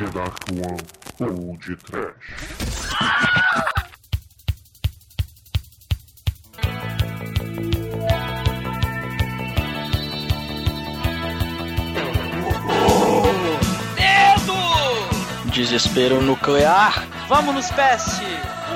[0.00, 0.80] The Dark One
[1.20, 2.14] ou de Trash.
[13.94, 15.50] Medo!
[15.52, 17.06] Desespero nuclear.
[17.28, 18.24] Vamos nos peste!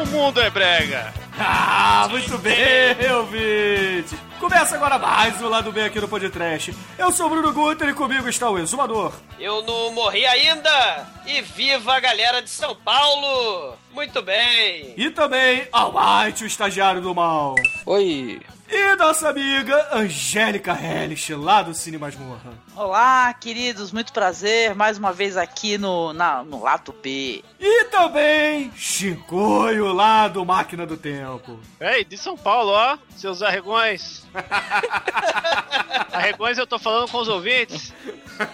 [0.02, 1.10] O mundo é brega.
[1.38, 4.14] Ah, muito bem, ouvinte!
[4.44, 6.76] Começa agora mais um Lado Bem aqui no Podcast.
[6.98, 9.10] Eu sou o Bruno Guter e comigo está o Exumador.
[9.40, 11.06] Eu não morri ainda!
[11.26, 13.74] E viva a galera de São Paulo!
[13.90, 14.92] Muito bem!
[14.98, 17.54] E também Almighty, o estagiário do mal.
[17.86, 18.42] Oi.
[18.76, 22.54] E nossa amiga Angélica Hellish, lá do Cine Masmorra.
[22.74, 27.44] Olá, queridos, muito prazer, mais uma vez aqui no, na, no Lato B.
[27.60, 31.60] E também Chicoio, lá do Máquina do Tempo.
[31.80, 34.26] Ei, de São Paulo, ó, seus arregões.
[36.12, 37.92] arregões eu tô falando com os ouvintes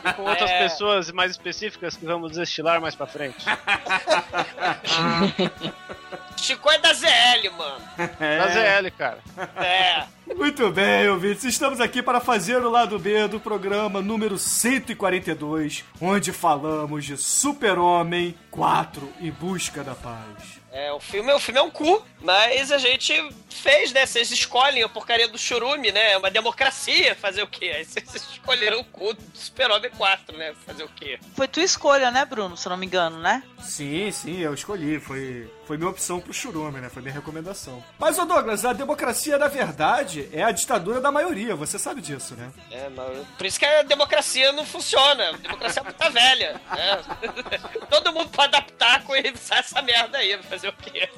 [0.05, 0.59] e com outras É.
[0.65, 3.47] pessoas mais específicas que vamos destilar mais pra frente.
[6.41, 7.85] Chico é da ZL, mano.
[8.19, 9.19] Da ZL, cara.
[9.57, 10.05] É.
[10.35, 11.45] Muito bem, ouvintes.
[11.45, 18.35] Estamos aqui para fazer o lado B do programa número 142, onde falamos de Super-Homem
[18.51, 20.60] 4 em busca da paz.
[20.73, 23.13] É, o filme, o filme é um cu, mas a gente
[23.49, 24.07] fez, né?
[24.07, 26.13] Vocês escolhem a porcaria do churume, né?
[26.13, 27.73] É uma democracia fazer o quê?
[27.77, 30.55] Aí vocês escolheram o cu do Super-Homem 4, né?
[30.65, 31.19] Fazer o quê?
[31.35, 32.57] Foi tua escolha, né, Bruno?
[32.57, 33.43] Se eu não me engano, né?
[33.61, 35.01] Sim, sim, eu escolhi.
[35.01, 36.89] Foi, foi minha opção pro churume, né?
[36.89, 37.85] Foi minha recomendação.
[37.99, 41.57] Mas, ô Douglas, a democracia, na verdade, é a ditadura da maioria.
[41.57, 42.51] Você sabe disso, né?
[42.71, 45.31] É, mas por isso que a democracia não funciona.
[45.31, 46.61] A democracia é puta velha.
[46.71, 47.03] né?
[47.91, 50.39] Todo mundo pode adaptar com essa merda aí.
[50.61, 51.09] Fazer o quê?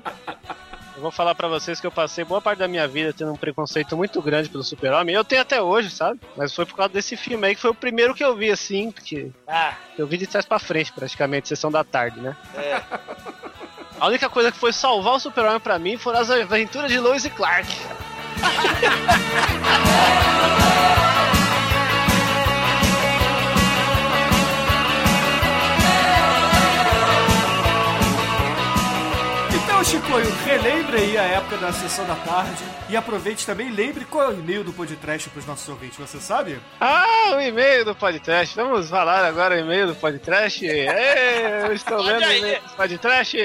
[0.96, 3.36] Eu vou falar pra vocês que eu passei boa parte da minha vida tendo um
[3.36, 5.14] preconceito muito grande pelo super-homem.
[5.14, 6.20] Eu tenho até hoje, sabe?
[6.36, 8.90] Mas foi por causa desse filme aí que foi o primeiro que eu vi, assim,
[8.90, 12.36] que Ah, eu vi de trás pra frente, praticamente, sessão da tarde, né?
[12.54, 12.82] é.
[13.98, 17.24] A única coisa que foi salvar o super-homem pra mim foram as aventuras de Lois
[17.24, 17.66] e Clark.
[29.90, 34.24] Chicoio, relembre aí a época da sessão da tarde e aproveite também e lembre qual
[34.24, 35.96] é o e-mail do podcast pros nossos ouvintes.
[35.96, 36.58] Você sabe?
[36.80, 38.56] Ah, o e-mail do podcast.
[38.56, 40.66] Vamos falar agora o e-mail do podcast.
[40.66, 43.38] Ê, eu estou lendo o e-mail do podcast.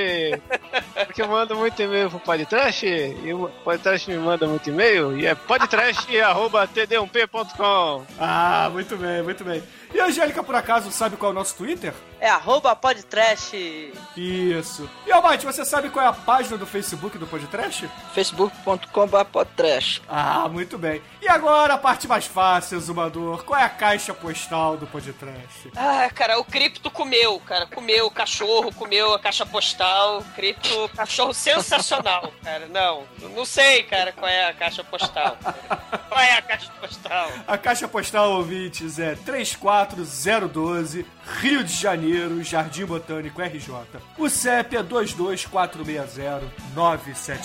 [1.06, 2.88] Porque eu mando muito e-mail pro podcast.
[2.88, 5.16] E o podcast me manda muito e-mail.
[5.20, 8.06] E é podcast.td1p.com.
[8.20, 9.62] Ah, muito bem, muito bem.
[9.94, 11.94] E a Angélica, por acaso, sabe qual é o nosso Twitter?
[12.20, 13.54] É arroba podtrash.
[14.18, 14.90] Isso.
[15.06, 17.90] E, Almighty, você sabe qual é a página do Facebook do Podcast?
[18.14, 20.02] facebook.com.br podtrash.
[20.08, 21.02] Ah, muito bem.
[21.22, 23.44] E agora a parte mais fácil, Zumador.
[23.44, 25.72] Qual é a caixa postal do Podcast?
[25.76, 27.66] Ah, cara, o cripto comeu, cara.
[27.68, 30.24] Comeu o cachorro, comeu a caixa postal.
[30.36, 32.68] Cripto, cachorro sensacional, cara.
[32.68, 33.04] Não,
[33.36, 35.38] não sei, cara, qual é a caixa postal.
[35.44, 35.78] cara.
[36.08, 37.30] Qual é a caixa postal?
[37.46, 43.74] A caixa postal, ouvintes, é 34012, Rio de Janeiro, Jardim Botânico RJ.
[44.18, 47.42] O CEP é 22460-970.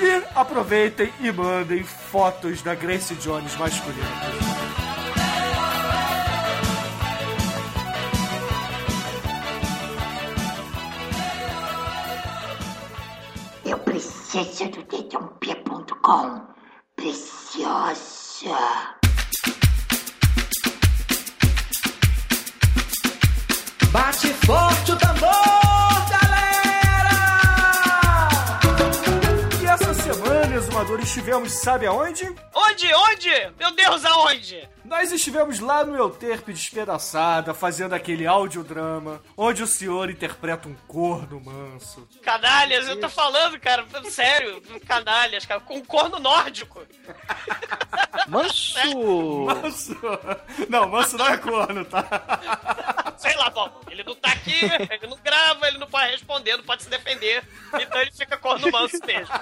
[0.00, 4.08] E aproveitem e mandem fotos da Grace Jones masculina.
[13.64, 16.46] Eu preciso do dedãop.com.
[16.96, 19.01] Preciosa.
[23.92, 25.28] Bate forte o tambor,
[26.08, 27.10] galera!
[29.60, 32.24] E essa semana, exumadores, estivemos, sabe aonde?
[32.54, 32.94] Onde?
[32.94, 33.52] Onde?
[33.58, 34.66] Meu Deus, aonde?
[34.82, 41.40] Nós estivemos lá no Euterpe Despedaçada, fazendo aquele audiodrama, onde o senhor interpreta um corno
[41.40, 42.08] manso.
[42.22, 46.82] Canalhas, eu tô falando, cara, sério, canalhas, cara, com um corno nórdico.
[48.28, 49.46] Manso!
[49.46, 49.96] Manso!
[50.68, 52.71] Não, manso não é corno, tá?
[53.22, 54.58] Sei lá, bom, ele não tá aqui,
[54.90, 58.68] ele não grava, ele não pode responder, não pode se defender, então ele fica corno
[58.68, 59.32] manso mesmo.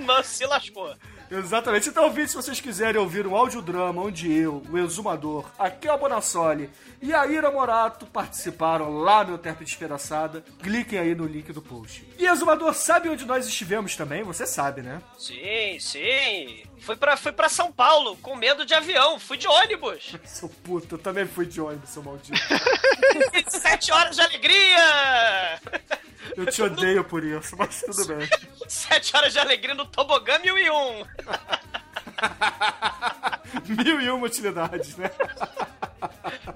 [0.00, 0.94] Manso se lascou.
[1.30, 1.88] Exatamente.
[1.88, 6.70] Então, ouvinte, se vocês quiserem ouvir um audiodrama onde eu, o Exumador, a Kel Bonassoli
[7.00, 12.06] e a Ira Morato participaram lá no Euterpe Despedaçada, cliquem aí no link do post.
[12.18, 14.22] E Exumador, sabe onde nós estivemos também?
[14.22, 15.00] Você sabe, né?
[15.18, 16.64] Sim, sim.
[16.84, 20.14] Fui pra, fui pra São Paulo com medo de avião, fui de ônibus.
[20.24, 22.38] Seu puto, eu também fui de ônibus, seu maldito.
[23.48, 25.60] Sete horas de alegria!
[26.36, 28.28] Eu te odeio por isso, mas tudo bem.
[28.68, 31.06] Sete horas de alegria no tobogã mil e um.
[33.68, 35.10] Mil e uma utilidades, né?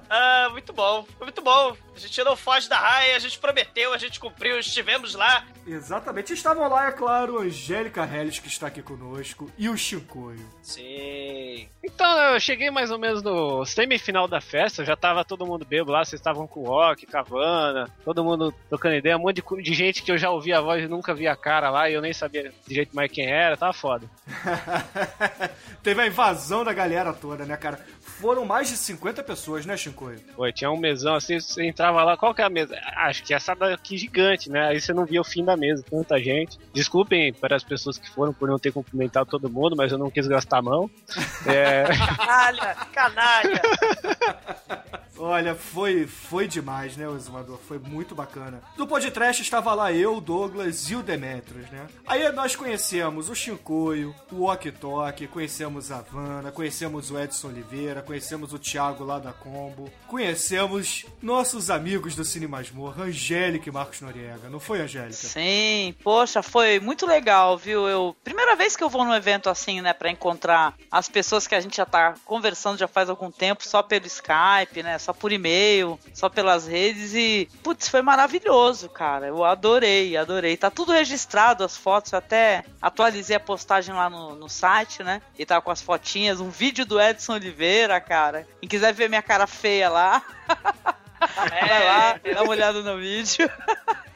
[0.09, 1.75] Ah, muito bom, foi muito bom.
[1.95, 5.45] A gente não foge da raia, a gente prometeu, a gente cumpriu, estivemos lá.
[5.67, 6.33] Exatamente.
[6.33, 10.45] Estavam lá, é claro, Angélica Helles, que está aqui conosco, e o Chicoio.
[10.63, 11.67] Sim.
[11.83, 15.91] Então, eu cheguei mais ou menos no semifinal da festa, já tava todo mundo bebo
[15.91, 19.73] lá, vocês estavam com o Rock, Cavana, todo mundo trocando ideia, um monte de, de
[19.73, 22.01] gente que eu já ouvia a voz e nunca via a cara lá, e eu
[22.01, 24.09] nem sabia de jeito mais quem era, tava foda.
[25.83, 27.79] Teve a invasão da galera toda, né, cara?
[28.19, 30.19] Foram mais de 50 pessoas, né, Chicoio?
[30.35, 32.77] Pô, tinha um mesão assim, você entrava lá, qual que é a mesa?
[32.97, 34.67] Acho que essa daqui gigante, né?
[34.67, 36.59] Aí você não via o fim da mesa, tanta gente.
[36.73, 40.11] Desculpem para as pessoas que foram por não ter cumprimentado todo mundo, mas eu não
[40.11, 40.89] quis gastar a mão.
[41.45, 43.61] É, Canalha, canalha.
[45.21, 47.57] Olha, foi, foi demais, né, o Exumador?
[47.67, 48.61] Foi muito bacana.
[48.77, 51.87] Do podcast estava lá eu, o Douglas e o Demetrius, né?
[52.07, 58.01] Aí nós conhecemos o Shinkoio, o Ok Tok, conhecemos a Havana, conhecemos o Edson Oliveira,
[58.09, 64.01] conhecemos o Thiago lá da Combo, conhecemos nossos amigos do Cine Masmorra, Angélica e Marcos
[64.01, 64.49] Noriega.
[64.49, 65.13] Não foi, Angélica?
[65.13, 67.87] Sim, poxa, foi muito legal, viu?
[67.87, 71.53] Eu primeira vez que eu vou num evento assim, né, Pra encontrar as pessoas que
[71.53, 75.31] a gente já tá conversando já faz algum tempo, só pelo Skype, né, só por
[75.31, 79.27] e-mail, só pelas redes e putz, foi maravilhoso, cara.
[79.27, 80.57] Eu adorei, adorei.
[80.57, 85.21] Tá tudo registrado as fotos, eu até atualizei a postagem lá no, no site, né?
[85.37, 88.47] E tá com as fotinhas, um vídeo do Edson Oliveira, cara.
[88.59, 90.23] Quem quiser ver minha cara feia lá,
[91.35, 93.49] vai lá, dá uma olhada no vídeo.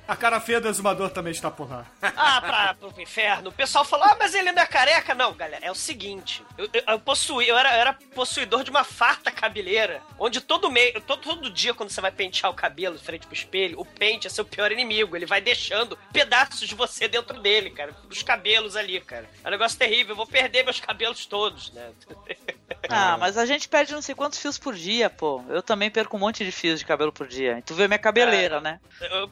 [0.06, 1.86] A cara feia do Exumador também está por lá.
[2.02, 3.50] Ah, pra, pro inferno.
[3.50, 5.16] O pessoal falou, ah, mas ele não é careca.
[5.16, 6.44] Não, galera, é o seguinte.
[6.58, 10.70] Eu, eu, eu possuí, eu era, eu era possuidor de uma farta cabeleira, onde todo,
[10.70, 13.86] meio, todo, todo dia, quando você vai pentear o cabelo de frente pro espelho, o
[13.86, 15.16] pente é seu pior inimigo.
[15.16, 17.94] Ele vai deixando pedaços de você dentro dele, cara.
[18.04, 19.30] Dos cabelos ali, cara.
[19.42, 20.12] É um negócio terrível.
[20.12, 21.92] Eu vou perder meus cabelos todos, né?
[22.90, 25.44] Ah, mas a gente perde não sei quantos fios por dia, pô.
[25.50, 27.60] Eu também perco um monte de fios de cabelo por dia.
[27.60, 28.80] E tu vê minha cabeleira, né?
[29.02, 29.30] Eu,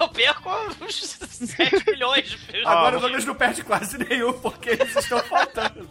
[0.00, 0.50] eu perco
[0.80, 2.66] uns 7 milhões de fios.
[2.66, 5.88] Agora o Douglas não perde quase nenhum, porque eles estão faltando.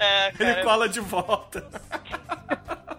[0.00, 0.64] É, Ele cara.
[0.64, 1.68] cola de volta.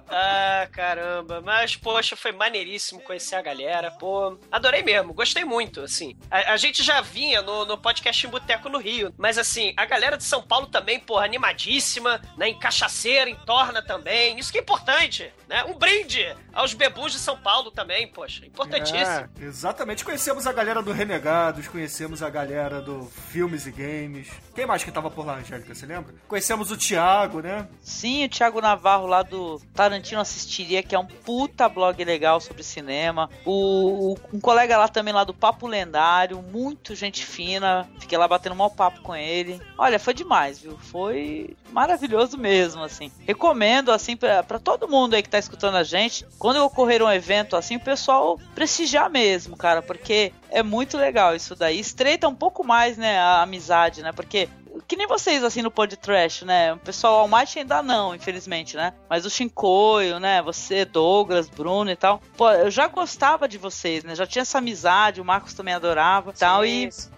[0.10, 1.42] Ah, caramba.
[1.42, 3.92] Mas, poxa, foi maneiríssimo conhecer a galera.
[3.92, 5.14] Pô, adorei mesmo.
[5.14, 6.18] Gostei muito, assim.
[6.30, 9.14] A, a gente já vinha no, no podcast em Boteco no Rio.
[9.18, 12.50] Mas, assim, a galera de São Paulo também, porra, animadíssima, né?
[12.50, 14.40] Em cachaceira, em torna também.
[14.40, 15.64] Isso que é importante, né?
[15.66, 18.46] Um brinde aos bebus de São Paulo também, poxa.
[18.46, 19.02] Importantíssimo.
[19.02, 20.06] É, exatamente.
[20.06, 24.28] Conhecemos a galera do Renegados, conhecemos a galera do Filmes e Games.
[24.56, 26.14] Quem mais que tava por lá, Angélica, você lembra?
[26.28, 27.68] Conhecemos o Thiago, né?
[27.82, 32.62] Sim, o Thiago Navarro lá do Tarantino Assistiria, que é um puta blog legal sobre
[32.64, 33.30] cinema.
[33.46, 37.90] O, o- um colega lá também lá do Papo Lendário, muito gente fina.
[38.00, 39.60] Fiquei lá batendo um mau papo com ele.
[39.78, 40.78] Olha, foi demais, viu?
[40.78, 43.12] Foi maravilhoso mesmo, assim.
[43.26, 47.56] Recomendo, assim, pra todo mundo aí que tá escutando a gente, quando ocorrer um evento
[47.56, 51.80] assim, o pessoal prestigiar mesmo, cara, porque é muito legal isso daí.
[51.80, 54.12] Estreita um pouco mais, né, a amizade, né?
[54.12, 54.50] Porque
[54.88, 56.74] que nem vocês, assim, no Pod Trash, né?
[56.74, 58.94] O pessoal Almighty ainda não, infelizmente, né?
[59.10, 60.42] Mas o Shinkoio, né?
[60.42, 62.22] Você, Douglas, Bruno e tal.
[62.36, 64.16] Pô, eu já gostava de vocês, né?
[64.16, 66.66] Já tinha essa amizade, o Marcos também adorava e tal.
[66.66, 67.10] E, sim.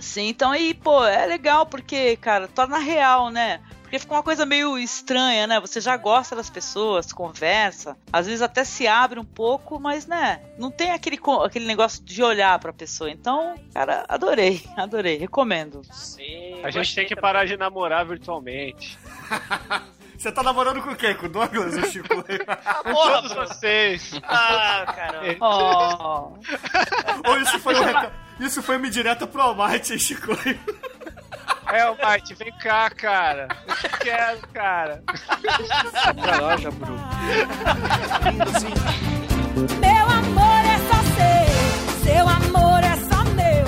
[0.00, 3.60] sim, então aí, pô, é legal porque, cara, torna real, né?
[3.92, 5.60] Porque fica uma coisa meio estranha, né?
[5.60, 10.40] Você já gosta das pessoas, conversa, às vezes até se abre um pouco, mas, né?
[10.56, 13.10] Não tem aquele, aquele negócio de olhar pra pessoa.
[13.10, 15.82] Então, cara, adorei, adorei, recomendo.
[15.92, 17.20] Sim, a gente tem que também.
[17.20, 18.98] parar de namorar virtualmente.
[20.16, 21.14] Você tá namorando com quem?
[21.14, 22.08] Com o Douglas ou Chico?
[22.16, 24.18] Com Porra, todos vocês.
[24.22, 25.36] Ah, caramba.
[25.38, 27.28] Oh.
[27.28, 30.32] ou isso foi, um isso foi uma indireta pro Almighty, Chico?
[31.72, 33.48] É, o Mike, vem cá, cara.
[33.66, 35.02] Eu te quero, cara.
[36.20, 37.00] Pra loja, Bruno.
[39.80, 43.64] Meu amor é só seu, seu amor é só meu.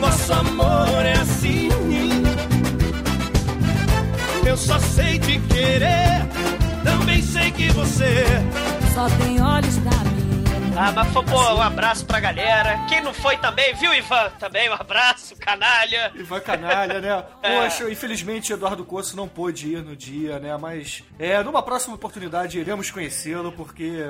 [0.00, 1.68] Nosso amor é assim.
[4.44, 6.26] Eu só sei te querer.
[6.82, 8.24] Também sei que você
[8.94, 10.33] Só tem olhos pra mim.
[10.76, 12.84] Ah, mas foi, pô, um abraço pra galera.
[12.88, 14.30] Quem não foi também, viu, Ivan?
[14.40, 16.10] Também um abraço, canalha.
[16.16, 17.24] Ivan Canalha, né?
[17.40, 20.56] Poxa, infelizmente Eduardo Coço não pôde ir no dia, né?
[20.56, 24.02] Mas é, numa próxima oportunidade iremos conhecê-lo, porque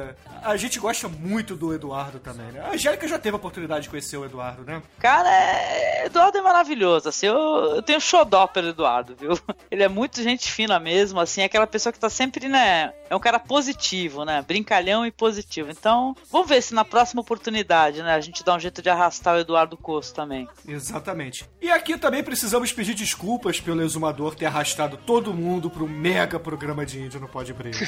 [0.43, 2.61] a gente gosta muito do Eduardo também, né?
[2.61, 4.83] A Angélica já teve a oportunidade de conhecer o Eduardo, né?
[4.99, 6.07] Cara, é...
[6.07, 7.37] Eduardo é maravilhoso, assim, eu,
[7.77, 9.39] eu tenho xodó pelo Eduardo, viu?
[9.71, 13.15] Ele é muito gente fina mesmo, assim, é aquela pessoa que tá sempre, né, é
[13.15, 15.71] um cara positivo, né, brincalhão e positivo.
[15.71, 19.37] Então, vamos ver se na próxima oportunidade, né, a gente dá um jeito de arrastar
[19.37, 20.49] o Eduardo Coço também.
[20.67, 21.49] Exatamente.
[21.61, 26.85] E aqui também precisamos pedir desculpas pelo exumador ter arrastado todo mundo pro mega programa
[26.85, 27.79] de índio no Pod Break.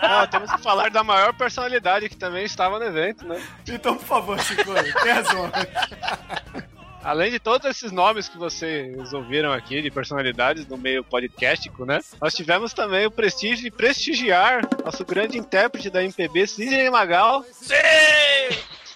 [0.00, 3.40] Ah, temos que falar da maior personalidade que também estava no evento, né?
[3.68, 4.64] Então, por favor, Chico,
[5.02, 5.50] tem razão.
[7.04, 12.00] Além de todos esses nomes que vocês ouviram aqui de personalidades do meio podcastico, né?
[12.18, 17.74] Nós tivemos também o prestígio de prestigiar nosso grande intérprete da MPB, Sidney Magal, Sim!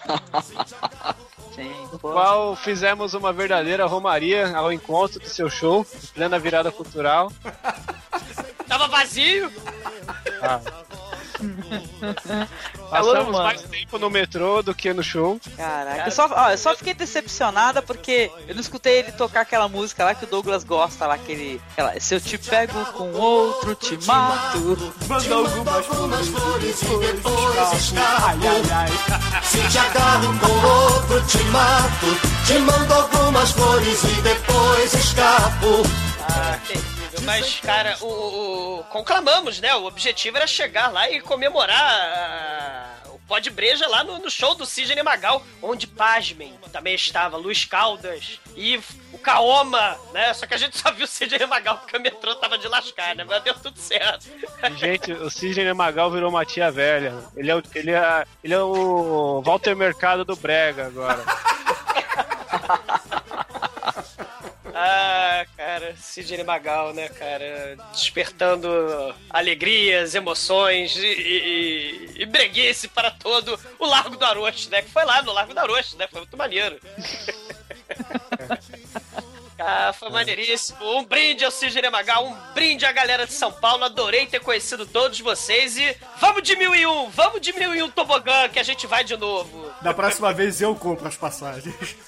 [1.54, 5.84] Sim, no qual fizemos uma verdadeira romaria ao encontro do seu show,
[6.14, 7.32] plena virada cultural.
[8.66, 9.52] Tava vazio.
[12.90, 15.40] Passamos mais tempo no metrô do que no show.
[15.56, 19.68] Caraca, eu só, ó, eu só fiquei decepcionada porque eu não escutei ele tocar aquela
[19.68, 21.60] música lá que o Douglas gosta lá, aquele.
[21.72, 24.92] Aquela, Se eu te pego com outro, te mato.
[25.08, 28.22] Manda algumas flores e depois escapo.
[28.22, 29.42] Ai, ai, ai.
[29.42, 32.46] Se te agarro com outro, te mato.
[32.46, 35.82] Te mando algumas flores e depois escapo.
[36.22, 36.58] Ah.
[37.24, 39.74] Mas, cara, o, o- o- conclamamos, né?
[39.74, 44.30] O objetivo era chegar lá e comemorar ah, o pó de breja lá no, no
[44.30, 48.80] show do Sidney Magal, onde, pasmem, também estava Luiz Caldas e
[49.12, 50.32] o Kaoma, né?
[50.34, 53.14] Só que a gente só viu o Sidney Magal porque o metrô tava de lascar,
[53.16, 53.24] né?
[53.24, 54.26] Mas deu tudo certo.
[54.76, 57.14] Gente, o Sidney Magal virou uma tia velha.
[57.36, 61.22] Ele é, o- ele é, ele é o Walter Mercado do Brega agora.
[66.22, 67.76] Sidney Magal, né, cara?
[67.92, 68.68] Despertando
[69.30, 74.82] alegrias, emoções e, e, e breguice para todo o Largo do Aroche, né?
[74.82, 76.08] Que foi lá no Largo do Aroche, né?
[76.10, 76.76] Foi muito maneiro.
[79.60, 80.78] Ah, foi maneiríssimo.
[80.98, 83.82] Um brinde ao Sidney Magal, um brinde à galera de São Paulo.
[83.82, 87.82] Adorei ter conhecido todos vocês e vamos de mil e um, vamos de mil e
[87.82, 89.68] um tobogã que a gente vai de novo.
[89.82, 91.74] Da próxima vez eu compro as passagens.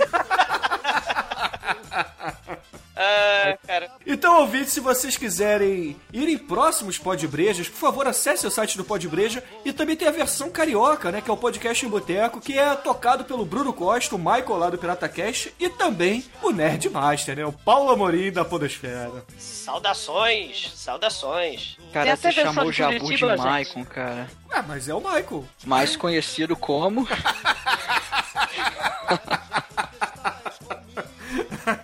[3.03, 3.91] Ah, cara.
[4.07, 8.85] Então, ouvintes, se vocês quiserem ir em próximos Podbrejas, por favor, acesse o site do
[8.85, 12.59] Podbreja e também tem a versão carioca, né, que é o podcast em boteco, que
[12.59, 16.91] é tocado pelo Bruno Costa, o Michael lá do Pirata Cast e também o Nerd
[16.91, 19.25] Master, né, o Paulo Amorim da Podosfera.
[19.39, 21.79] Saudações, saudações.
[21.95, 23.39] Cara, você chamou o de Jabu de gente.
[23.39, 24.29] Maicon, cara.
[24.51, 25.47] Ah, mas é o Michael.
[25.65, 27.09] Mais conhecido como.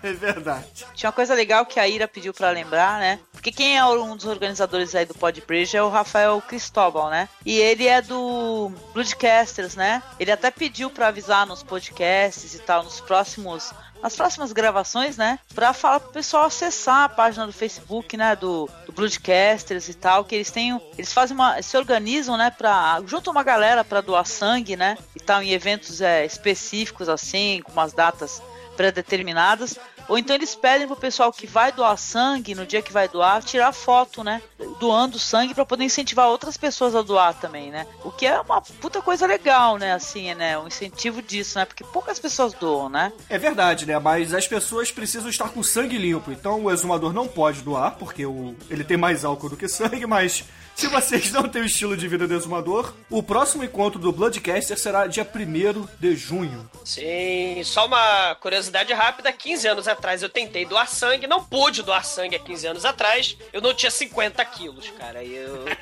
[0.09, 0.87] é verdade.
[0.95, 3.19] Tinha uma coisa legal que a Ira pediu pra lembrar, né?
[3.33, 7.29] Porque quem é um dos organizadores aí do Podbridge é o Rafael Cristóbal, né?
[7.45, 10.03] E ele é do Bloodcasters, né?
[10.19, 13.73] Ele até pediu pra avisar nos podcasts e tal, nos próximos
[14.03, 15.39] nas próximas gravações, né?
[15.55, 18.37] Pra falar pro pessoal acessar a página do Facebook, né?
[18.37, 20.81] Do, do Bloodcasters e tal, que eles têm.
[20.97, 21.61] Eles fazem uma.
[21.63, 22.51] se organizam, né?
[22.51, 23.01] Pra.
[23.07, 24.97] juntam uma galera pra doar sangue, né?
[25.15, 28.43] E tal, em eventos é, específicos, assim, com umas datas
[28.77, 29.79] pré-determinadas.
[30.09, 33.43] Ou então eles pedem pro pessoal que vai doar sangue, no dia que vai doar,
[33.43, 34.41] tirar foto, né?
[34.79, 37.87] Doando sangue pra poder incentivar outras pessoas a doar também, né?
[38.05, 39.93] O que é uma puta coisa legal, né?
[39.93, 40.59] Assim, né?
[40.59, 41.65] Um incentivo disso, né?
[41.65, 43.13] Porque poucas pessoas doam, né?
[43.29, 43.99] É verdade, né?
[43.99, 46.31] Mas as pessoas precisam estar com sangue limpo.
[46.31, 48.55] Então o exumador não pode doar, porque o...
[48.71, 50.45] ele tem mais álcool do que sangue, mas.
[50.77, 54.79] Se vocês não têm o estilo de vida do exumador, o próximo encontro do Bloodcaster
[54.79, 56.71] será dia 1 de junho.
[56.85, 62.05] Sim, só uma curiosidade rápida: 15 anos atrás eu tentei doar sangue, não pude doar
[62.05, 63.39] sangue há 15 anos atrás.
[63.55, 65.25] Eu não tinha 50 quilos, cara.
[65.25, 65.73] E eu, eu-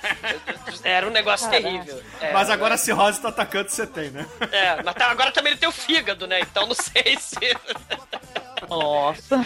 [0.85, 1.63] era um negócio Caraca.
[1.69, 2.01] terrível.
[2.21, 4.25] É, Mas agora a cirrose tá atacando, você tem, né?
[4.53, 6.39] É, mas tá- agora também ele tem o fígado, né?
[6.41, 7.35] Então não sei se.
[8.69, 9.45] Nossa.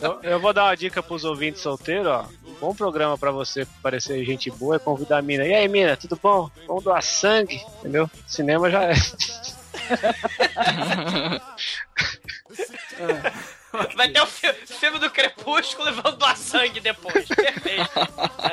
[0.00, 2.26] Eu, eu vou dar uma dica pros ouvintes solteiros, ó.
[2.46, 5.46] Um bom programa pra você parecer gente boa é convidar a mina.
[5.46, 6.50] E aí, mina, tudo bom?
[6.66, 8.08] Vamos doar sangue, entendeu?
[8.26, 8.94] Cinema já é.
[13.96, 17.26] Vai ter o fi- filme do Crepúsculo e vão doar sangue depois.
[17.28, 17.88] Perfeito.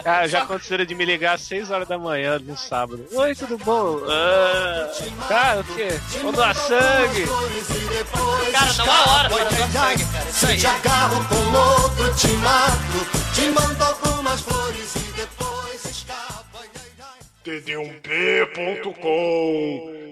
[0.04, 3.06] Cara, já aconteceu de me ligar às 6 horas da manhã no sábado.
[3.14, 4.00] Oi, tudo bom?
[4.10, 4.92] Ah,
[5.28, 5.88] cara, o quê?
[6.18, 7.26] Vamos doar sangue.
[8.52, 10.30] Cara, não há hora para doar sangue, cara.
[10.30, 10.58] Isso Se aí.
[10.60, 13.34] te agarro com outro, te mato.
[13.34, 17.20] Te mando algumas flores e depois ai.
[18.76, 20.05] td1p.com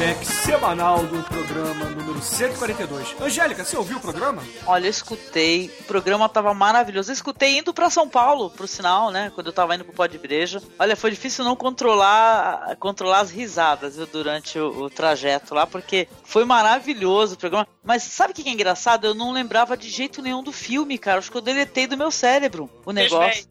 [0.00, 3.16] feedback semanal do programa número 142.
[3.20, 4.42] Angélica, você ouviu o programa?
[4.66, 7.10] Olha, eu escutei, o programa tava maravilhoso.
[7.10, 9.30] Eu escutei indo pra São Paulo, pro sinal, né?
[9.34, 10.62] Quando eu tava indo pro pó de breja.
[10.78, 16.08] Olha, foi difícil não controlar controlar as risadas viu, durante o, o trajeto lá, porque
[16.24, 17.68] foi maravilhoso o programa.
[17.84, 19.06] Mas sabe o que é engraçado?
[19.06, 21.18] Eu não lembrava de jeito nenhum do filme, cara.
[21.18, 23.46] Acho que eu deletei do meu cérebro o negócio.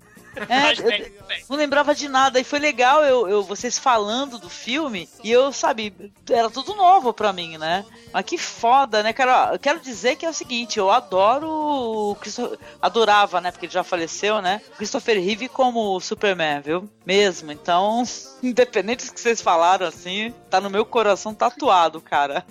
[0.48, 1.12] É, eu-
[1.50, 2.40] não lembrava de nada.
[2.40, 5.10] E foi legal eu, eu- vocês falando do filme.
[5.24, 5.94] E eu, sabe,
[6.30, 7.86] era tudo novo pra mim, né?
[8.14, 9.54] Mas que foda, né, cara?
[9.54, 13.52] Eu quero dizer que é o seguinte: eu adoro o Christo- Adorava, né?
[13.52, 14.62] Porque ele já faleceu, né?
[14.78, 16.90] Christopher Reeve como Superman, viu?
[17.06, 17.52] Mesmo.
[17.52, 18.04] Então,
[18.44, 22.46] independente do que vocês falaram, assim, tá no meu coração tatuado, cara.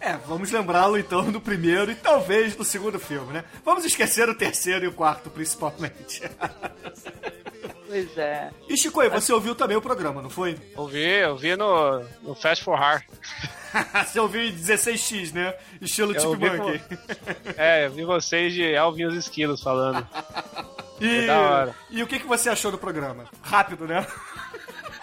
[0.00, 3.44] É, vamos lembrá-lo então do primeiro e talvez do segundo filme, né?
[3.64, 6.22] Vamos esquecer o terceiro e o quarto, principalmente.
[7.88, 8.50] Pois é.
[8.68, 10.58] E Chico, aí, você ouviu também o programa, não foi?
[10.76, 13.04] Ouvi, eu vi no, no Fast for Har.
[14.04, 15.54] você ouviu em 16x, né?
[15.80, 16.80] Estilo ouvi Monkey.
[17.56, 20.06] É, eu vi vocês de Alvin e os Esquilos falando.
[21.00, 21.74] E, É da hora.
[21.90, 23.24] e o que, que você achou do programa?
[23.42, 24.06] Rápido, né?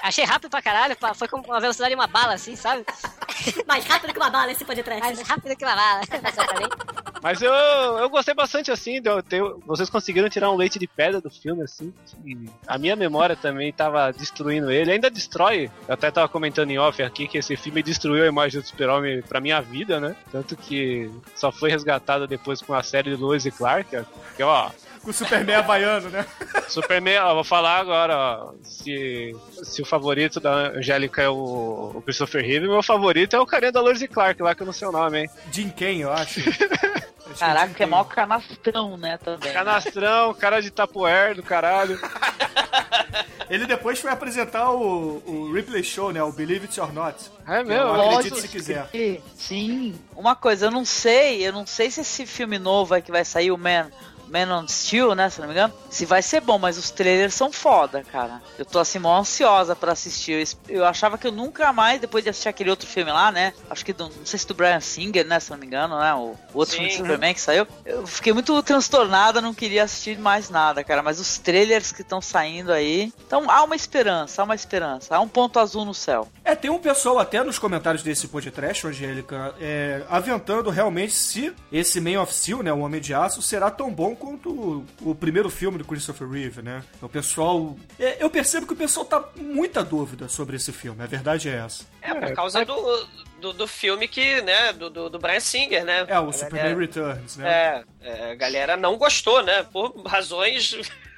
[0.04, 2.84] Achei rápido pra caralho, foi com a velocidade de uma bala, assim, sabe?
[3.66, 5.00] Mais rápido que uma bala esse podcast.
[5.02, 6.76] Mais rápido que uma bala, exatamente.
[7.24, 10.86] Mas eu, eu gostei bastante, assim, de eu ter- vocês conseguiram tirar um leite de
[10.86, 11.94] pedra do filme, assim.
[12.22, 14.92] que a minha memória também tava destruindo ele.
[14.92, 15.72] Ainda destrói.
[15.88, 19.22] Eu até tava comentando em off aqui que esse filme destruiu a imagem do super-homem
[19.22, 20.18] pra minha vida, né?
[20.34, 23.90] Tanto que só foi resgatado depois com a série do Lois e Clark.
[24.36, 24.70] Que, ó,
[25.04, 26.26] Com o Superman havaiano, né?
[26.70, 32.02] Superman, ó, vou falar agora, ó, se, se o favorito da Angélica é o, o
[32.02, 34.74] Christopher Reeve, meu favorito é o carinha da Lois e Clark, lá que eu não
[34.74, 35.30] sei o nome, hein?
[35.52, 36.40] Jim Ken, eu acho.
[37.26, 37.90] É Caraca, que é Ken.
[37.90, 39.52] mó canastrão, né, também.
[39.52, 41.98] Canastrão, cara de tapuer do caralho.
[43.50, 46.22] Ele depois foi apresentar o, o Ripley Show, né?
[46.24, 47.32] O Believe It or Not.
[47.48, 48.88] É Eu meu, acredito Lógico se quiser.
[48.90, 49.96] que Sim.
[50.16, 53.26] Uma coisa, eu não sei, eu não sei se esse filme novo aí que vai
[53.26, 53.90] sair, o Man,
[54.34, 57.36] Man on Steel, né, se não me engano, se vai ser bom, mas os trailers
[57.36, 58.42] são foda, cara.
[58.58, 60.48] Eu tô assim, mó ansiosa pra assistir.
[60.68, 63.54] Eu, eu achava que eu nunca mais, depois de assistir aquele outro filme lá, né,
[63.70, 66.14] acho que do, não sei se do Brian Singer, né, se não me engano, né,
[66.16, 66.80] o, o outro Sim.
[66.80, 71.04] filme do Superman que saiu, eu fiquei muito transtornada, não queria assistir mais nada, cara,
[71.04, 75.20] mas os trailers que estão saindo aí, então há uma esperança, há uma esperança, há
[75.20, 76.28] um ponto azul no céu.
[76.44, 82.02] É, tem um pessoal até nos comentários desse podcast, Angélica, é, aventando realmente se esse
[82.02, 85.50] Man of Steel, né, o Homem de Aço, será tão bom quanto o, o primeiro
[85.50, 86.82] filme do Christopher Reeve, né?
[87.02, 87.76] O pessoal...
[88.00, 91.50] é, eu percebo que o pessoal tá com muita dúvida sobre esse filme, a verdade
[91.50, 91.84] é essa.
[92.02, 93.08] É, por causa do,
[93.42, 96.06] do, do filme que, né, do, do, do Brian Singer, né?
[96.08, 97.50] É, o A Superman galera- Returns, né?
[97.52, 99.64] É, é, a galera não gostou, né?
[99.64, 100.74] Por razões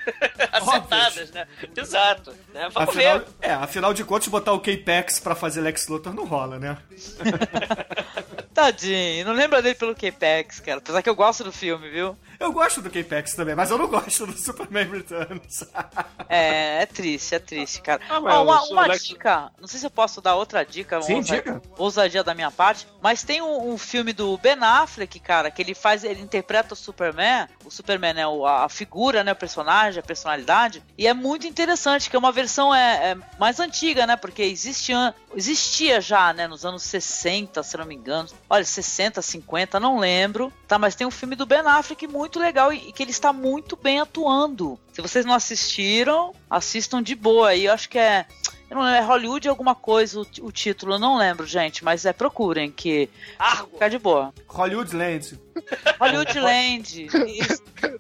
[0.51, 1.47] acertadas, né?
[1.75, 2.31] Exato.
[2.53, 2.69] Né?
[2.73, 3.25] Vamos Afinal, ver.
[3.41, 6.77] é, afinal de contas, botar o K-Pax pra fazer Lex Luthor não rola, né?
[8.55, 10.77] Tadinho, não lembra dele pelo K-Pax, cara.
[10.79, 12.17] Apesar que eu gosto do filme, viu?
[12.39, 15.65] Eu gosto do K-Pax também, mas eu não gosto do Superman Returns.
[16.27, 18.01] É, é triste, é triste, cara.
[18.09, 20.99] Ah, mas Ó, uma uma Lex- dica, não sei se eu posso dar outra dica,
[21.03, 21.61] Sim, uma ousa- diga.
[21.77, 25.75] ousadia da minha parte, mas tem um, um filme do Ben Affleck, cara, que ele
[25.75, 30.03] faz, ele interpreta o Superman, o Superman é o- a figura, né, o personagem, a
[30.03, 34.41] personalidade, e é muito interessante, que é uma versão é, é mais antiga, né, porque
[35.35, 40.51] existia já, né, nos anos 60, se não me engano, olha, 60, 50, não lembro,
[40.67, 43.34] tá, mas tem um filme do Ben Affleck muito legal e, e que ele está
[43.34, 44.79] muito bem atuando.
[44.93, 48.25] Se vocês não assistiram, assistam de boa aí, eu acho que é
[48.69, 52.03] eu não lembro, é Hollywood alguma coisa o, o título, eu não lembro, gente, mas
[52.05, 53.69] é procurem que Argo.
[53.73, 54.34] fica de boa.
[54.47, 55.39] Hollywood Land.
[55.99, 57.08] Hollywood Land.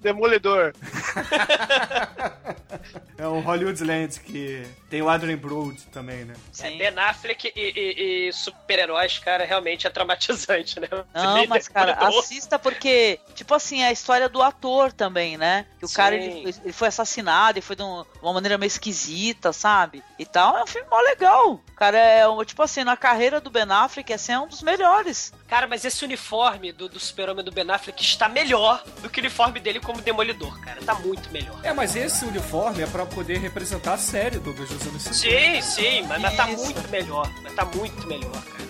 [0.01, 0.73] Demolidor.
[3.17, 6.33] É o Hollywood Land, que tem o Adrian Brody também, né?
[6.51, 6.77] Sim.
[6.77, 10.87] Ben Affleck e, e- e super-heróis, cara, realmente é traumatizante, né?
[11.13, 15.65] Não, mas cara, assista porque, tipo assim, é a história do ator também, né?
[15.79, 15.95] Que o Sim.
[15.95, 20.03] cara ele, ele foi assassinado e foi de um- uma maneira meio esquisita, sabe?
[20.19, 21.53] E tal, é um filme mó legal.
[21.53, 24.61] O cara é, um- tipo assim, na carreira do Ben Affleck, assim, é um dos
[24.61, 25.33] melhores.
[25.47, 29.23] Cara, mas esse uniforme do, do super-homem do Ben Affleck está melhor do que o
[29.23, 30.81] uniforme dele como Demolidor, cara.
[30.83, 31.57] Tá muito melhor.
[31.63, 35.13] É, mas esse uniforme é pra poder representar a série do dos anos 50.
[35.13, 37.31] Sim, sim, mas, mas tá muito melhor.
[37.43, 38.65] Mas tá muito melhor, cara.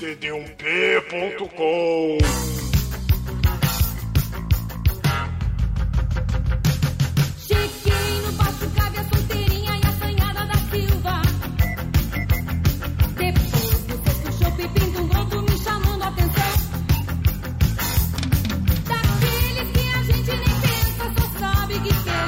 [0.00, 2.59] td1p.com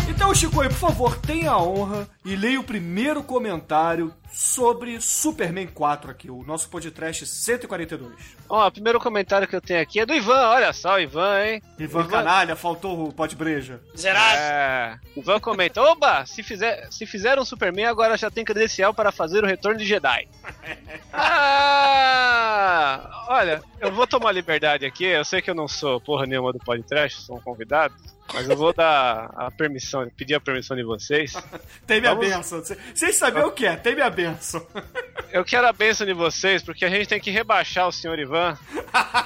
[0.08, 5.66] Então, Chico, aí, por favor, tenha a honra e leia o primeiro comentário sobre Superman
[5.66, 8.12] 4 aqui, o nosso podcast 142.
[8.48, 10.48] Ó, o primeiro comentário que eu tenho aqui é do Ivan.
[10.48, 11.62] Olha só, o Ivan, hein?
[11.78, 13.80] Ivan Canalha, faltou o Pode Breja.
[13.96, 14.38] Zerado.
[14.38, 14.98] É.
[15.16, 19.44] Ivan comenta: Oba, se, fizer, se fizeram um Superman, agora já tem credencial para fazer
[19.44, 20.28] o retorno de Jedi.
[21.14, 23.10] Ah!
[23.28, 25.04] Olha, eu vou tomar liberdade aqui.
[25.04, 27.94] Eu sei que eu não sou porra nenhuma do podcast, sou um convidado.
[28.34, 31.34] Mas eu vou dar a permissão, pedir a permissão de vocês.
[31.86, 32.64] Tem minha Vamos- benção.
[32.64, 33.76] Cê- Vocês sabem o que é?
[33.76, 34.66] Tem minha benção.
[35.30, 38.56] Eu quero a benção de vocês, porque a gente tem que rebaixar o senhor Ivan.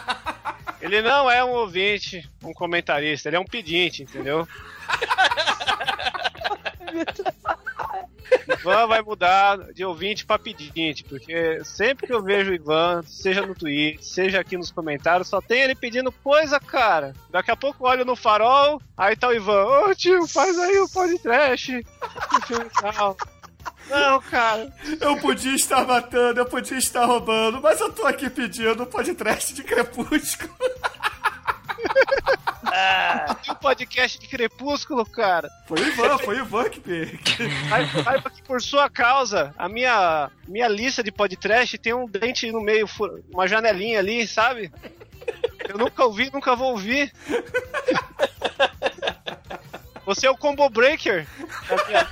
[0.81, 4.47] Ele não é um ouvinte, um comentarista, ele é um pedinte, entendeu?
[8.49, 13.45] Ivan vai mudar de ouvinte pra pedinte, porque sempre que eu vejo o Ivan, seja
[13.45, 17.15] no Twitter, seja aqui nos comentários, só tem ele pedindo coisa, cara.
[17.31, 20.79] Daqui a pouco eu olho no farol, aí tá o Ivan, ô tio, faz aí
[20.79, 21.73] o podcast.
[23.89, 24.73] Não, cara.
[25.01, 29.55] Eu podia estar matando, eu podia estar roubando, mas eu tô aqui pedindo um podcast
[29.55, 30.55] de crepúsculo.
[33.43, 35.49] Tem um podcast de Crepúsculo, cara.
[35.67, 36.81] Foi o Ivan, foi o Ivan que
[38.05, 42.61] Saiba que por sua causa, a minha, minha lista de podcast tem um dente no
[42.61, 42.89] meio,
[43.33, 44.71] uma janelinha ali, sabe?
[45.69, 47.13] Eu nunca ouvi, nunca vou ouvir.
[50.05, 51.27] Você é o combo breaker
[51.89, 52.07] minha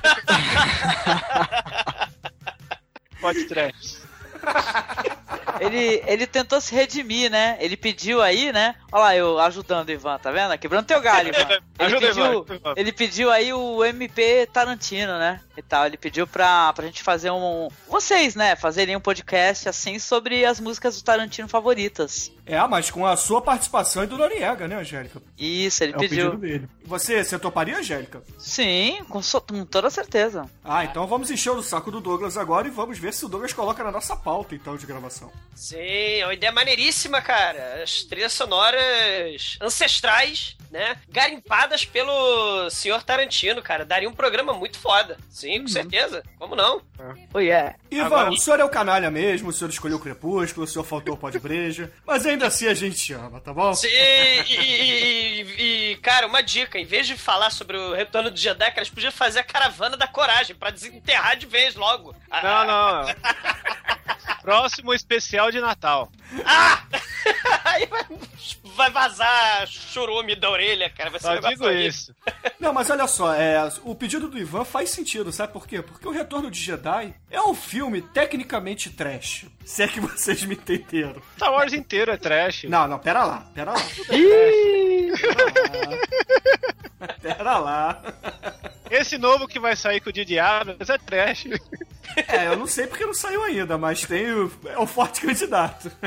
[3.21, 4.04] podcast.
[5.59, 7.57] Ele, ele tentou se redimir, né?
[7.59, 8.75] Ele pediu aí, né?
[8.91, 10.57] Olha lá, eu ajudando o Ivan, tá vendo?
[10.57, 11.47] Quebrando teu galho, Ivan.
[11.79, 12.73] Ele, Ajuda, pediu, Ivan.
[12.75, 15.39] ele pediu aí o MP Tarantino, né?
[15.57, 15.85] E tal.
[15.85, 17.69] Ele pediu pra, pra gente fazer um.
[17.87, 18.55] Vocês, né?
[18.55, 22.31] Fazerem um podcast assim sobre as músicas do Tarantino favoritas.
[22.45, 25.19] É, mas com a sua participação e do Noriega, né, Angélica?
[25.37, 26.31] Isso, ele é o pediu.
[26.31, 26.69] pedido dele.
[26.85, 28.21] Você, você toparia, Angélica?
[28.37, 30.45] Sim, com, so- com toda certeza.
[30.63, 33.53] Ah, então vamos encher o saco do Douglas agora e vamos ver se o Douglas
[33.53, 35.31] coloca na nossa pauta, então, de gravação.
[35.55, 35.77] Sim,
[36.19, 37.81] é uma ideia maneiríssima, cara.
[37.81, 40.97] As trilhas sonoras ancestrais, né?
[41.09, 43.85] Garimpadas pelo senhor Tarantino, cara.
[43.85, 45.17] Daria um programa muito foda.
[45.29, 46.23] Sim, com certeza.
[46.39, 46.81] Como não?
[47.33, 47.75] Oh, yeah.
[47.91, 50.83] Ivan, Agora- o senhor é o canalha mesmo, o senhor escolheu o Crepúsculo, o senhor
[50.83, 53.73] faltou o pó de breja, mas ainda assim a gente ama, tá bom?
[53.73, 58.31] Sim, e, e- e- e, cara, uma dica: em vez de falar sobre o retorno
[58.31, 62.15] do Jedi, cara, eles podiam fazer a caravana da coragem pra desenterrar de vez logo.
[62.43, 63.15] Não, não.
[64.41, 66.11] Próximo especial de Natal.
[67.63, 68.05] Aí vai,
[68.75, 71.09] vai vazar churume da orelha, cara.
[71.09, 72.15] Vai ser um Só digo isso.
[72.59, 75.81] Não, mas olha só, é, o pedido do Ivan faz sentido, sabe por quê?
[75.81, 79.45] Porque o Retorno de Jedi é um filme tecnicamente trash.
[79.63, 81.21] Se é que vocês me entenderam.
[81.35, 82.65] Star Wars inteiro é trash.
[82.65, 83.81] Não, não, pera lá, pera lá.
[87.21, 88.03] Pera lá.
[88.89, 91.47] Esse novo que vai sair com o Didi Adams é trash.
[92.27, 95.91] É, eu não sei porque não saiu ainda, mas tem o, é o forte candidato.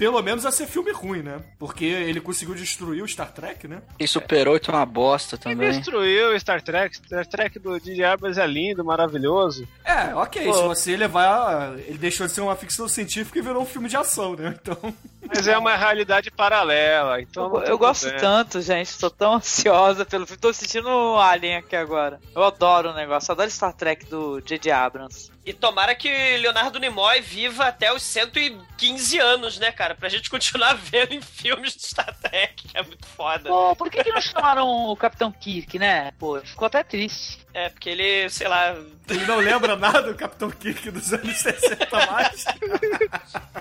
[0.00, 1.40] Pelo menos a ser filme ruim, né?
[1.58, 3.82] Porque ele conseguiu destruir o Star Trek, né?
[3.98, 5.70] E Super 8 é uma bosta também.
[5.72, 6.96] Destruiu o Star Trek.
[6.96, 9.68] Star Trek do Didi Adams é lindo, maravilhoso.
[9.84, 10.54] É, ok, Pô.
[10.54, 11.78] se você levar.
[11.80, 14.54] Ele deixou de ser uma ficção científica e virou um filme de ação, né?
[14.58, 14.94] Então.
[15.28, 17.20] Mas é uma realidade paralela.
[17.20, 18.20] Então Eu, eu gosto problema.
[18.20, 18.98] tanto, gente.
[18.98, 20.40] Tô tão ansiosa pelo filme.
[20.40, 22.18] Tô assistindo o Alien aqui agora.
[22.34, 23.30] Eu adoro o negócio.
[23.32, 24.70] Adoro Star Trek do J.J.
[24.72, 25.30] Abrams.
[25.44, 29.94] E tomara que Leonardo Nimoy viva até os 115 anos, né, cara?
[29.94, 33.48] Pra gente continuar vendo em filmes de Star Trek, que é muito foda.
[33.48, 36.12] Pô, por que, que não chamaram o Capitão Kirk, né?
[36.18, 37.40] Pô, ficou até triste.
[37.54, 38.76] É, porque ele, sei lá.
[39.08, 42.44] Ele não lembra nada do Capitão Kirk dos anos 60 mais.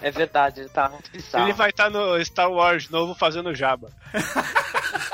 [0.02, 1.46] É verdade, ele tá muito bizarro.
[1.46, 3.90] Ele vai estar no Star Wars novo fazendo jaba.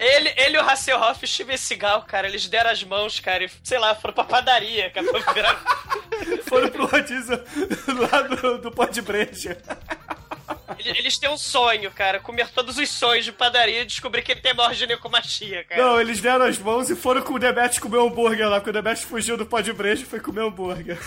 [0.00, 3.44] Ele, ele e o Hasselhoff e o Steven Seagal, cara, eles deram as mãos, cara,
[3.44, 5.62] e, sei lá, foram pra padaria, cara, pra virar...
[6.46, 7.42] Foram pro rodízio
[8.10, 9.58] lá do, do pó de breja.
[10.78, 14.40] Eles, têm um sonho, cara, comer todos os sonhos de padaria e descobrir que ele
[14.40, 15.82] tem maior ginecomastia, cara.
[15.82, 18.72] Não, eles deram as mãos e foram com o Demet comer hambúrguer lá, porque o
[18.72, 20.98] Demet fugiu do pó de breja e foi comer hambúrguer.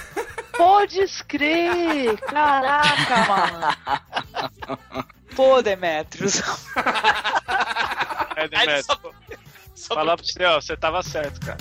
[0.56, 2.18] Pode crer!
[2.22, 5.08] Caraca, mano!
[5.36, 6.42] Pô, Demetrius.
[8.38, 8.84] É, Aí Demetrio.
[8.84, 9.00] só-
[9.76, 11.58] só Falar pra você, ó, você tava certo, cara.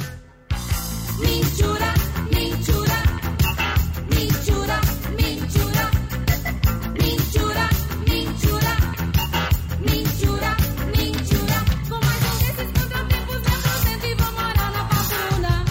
[1.18, 1.92] Mentira,
[2.30, 3.02] mentira,
[4.14, 4.80] mentira,
[5.18, 5.90] mentira,
[6.92, 7.68] mentira,
[8.06, 8.76] mentira,
[9.80, 10.56] mentira,
[10.94, 11.58] mentira.
[11.88, 15.64] Com mais um desses contratempos, represento e vou morar na pavuna.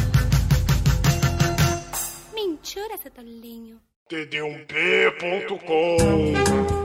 [2.33, 3.79] Mentira, seu tolinho.
[4.09, 6.84] td1p.com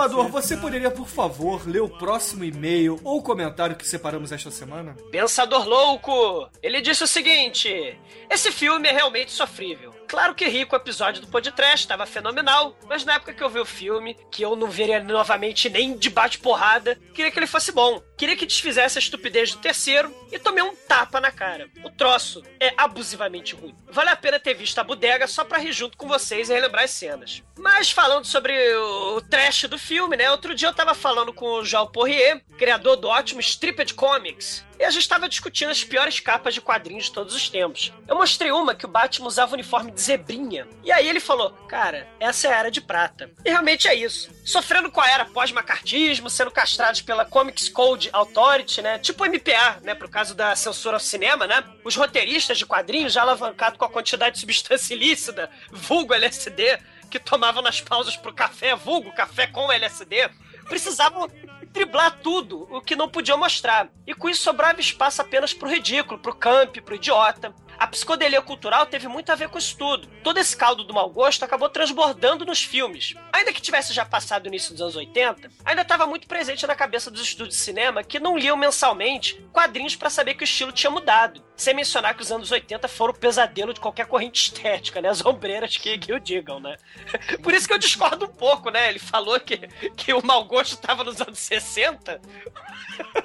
[0.00, 4.96] Zumador, você poderia, por favor, ler o próximo e-mail ou comentário que separamos esta semana?
[5.10, 6.48] Pensador louco!
[6.62, 7.98] Ele disse o seguinte:
[8.30, 9.99] Esse filme é realmente sofrível.
[10.10, 13.48] Claro que ri com o episódio do podcast, estava fenomenal, mas na época que eu
[13.48, 17.70] vi o filme, que eu não veria novamente nem de bate-porrada, queria que ele fosse
[17.70, 18.02] bom.
[18.20, 21.70] queria que desfizesse a estupidez do terceiro e tomei um tapa na cara.
[21.82, 23.74] O troço é abusivamente ruim.
[23.88, 26.84] Vale a pena ter visto a bodega só pra rir junto com vocês e relembrar
[26.84, 27.42] as cenas.
[27.56, 30.30] Mas falando sobre o trash do filme, né?
[30.30, 34.84] Outro dia eu tava falando com o João Porrier, criador do ótimo Stripped Comics, e
[34.84, 37.92] a gente estava discutindo as piores capas de quadrinhos de todos os tempos.
[38.08, 40.66] Eu mostrei uma que o Batman usava uniforme de zebrinha.
[40.82, 43.30] E aí ele falou: Cara, essa é a era de prata.
[43.44, 44.30] E realmente é isso.
[44.44, 48.98] Sofrendo com a era pós-macartismo, sendo castrados pela Comics Code Authority, né?
[48.98, 49.94] Tipo MPA, né?
[49.94, 51.62] Pro caso da censura ao cinema, né?
[51.84, 56.78] Os roteiristas de quadrinhos, já alavancados com a quantidade de substância ilícita, vulgo LSD,
[57.10, 60.30] que tomavam nas pausas pro café, vulgo café com LSD,
[60.68, 61.28] precisavam
[61.72, 63.88] driblar tudo o que não podiam mostrar.
[64.06, 67.54] E com isso sobrava espaço apenas pro ridículo, pro camp, pro idiota.
[67.80, 70.06] A psicodelia cultural teve muito a ver com isso tudo.
[70.22, 73.14] Todo esse caldo do mau gosto acabou transbordando nos filmes.
[73.32, 76.74] Ainda que tivesse já passado o início dos anos 80, ainda estava muito presente na
[76.74, 80.72] cabeça dos estúdios de cinema que não liam mensalmente quadrinhos para saber que o estilo
[80.72, 81.42] tinha mudado.
[81.60, 85.10] Sem mencionar que os anos 80 foram o pesadelo de qualquer corrente estética, né?
[85.10, 86.74] As ombreiras que, que o digam, né?
[87.44, 88.88] Por isso que eu discordo um pouco, né?
[88.88, 89.58] Ele falou que,
[89.94, 92.18] que o mau gosto estava nos anos 60.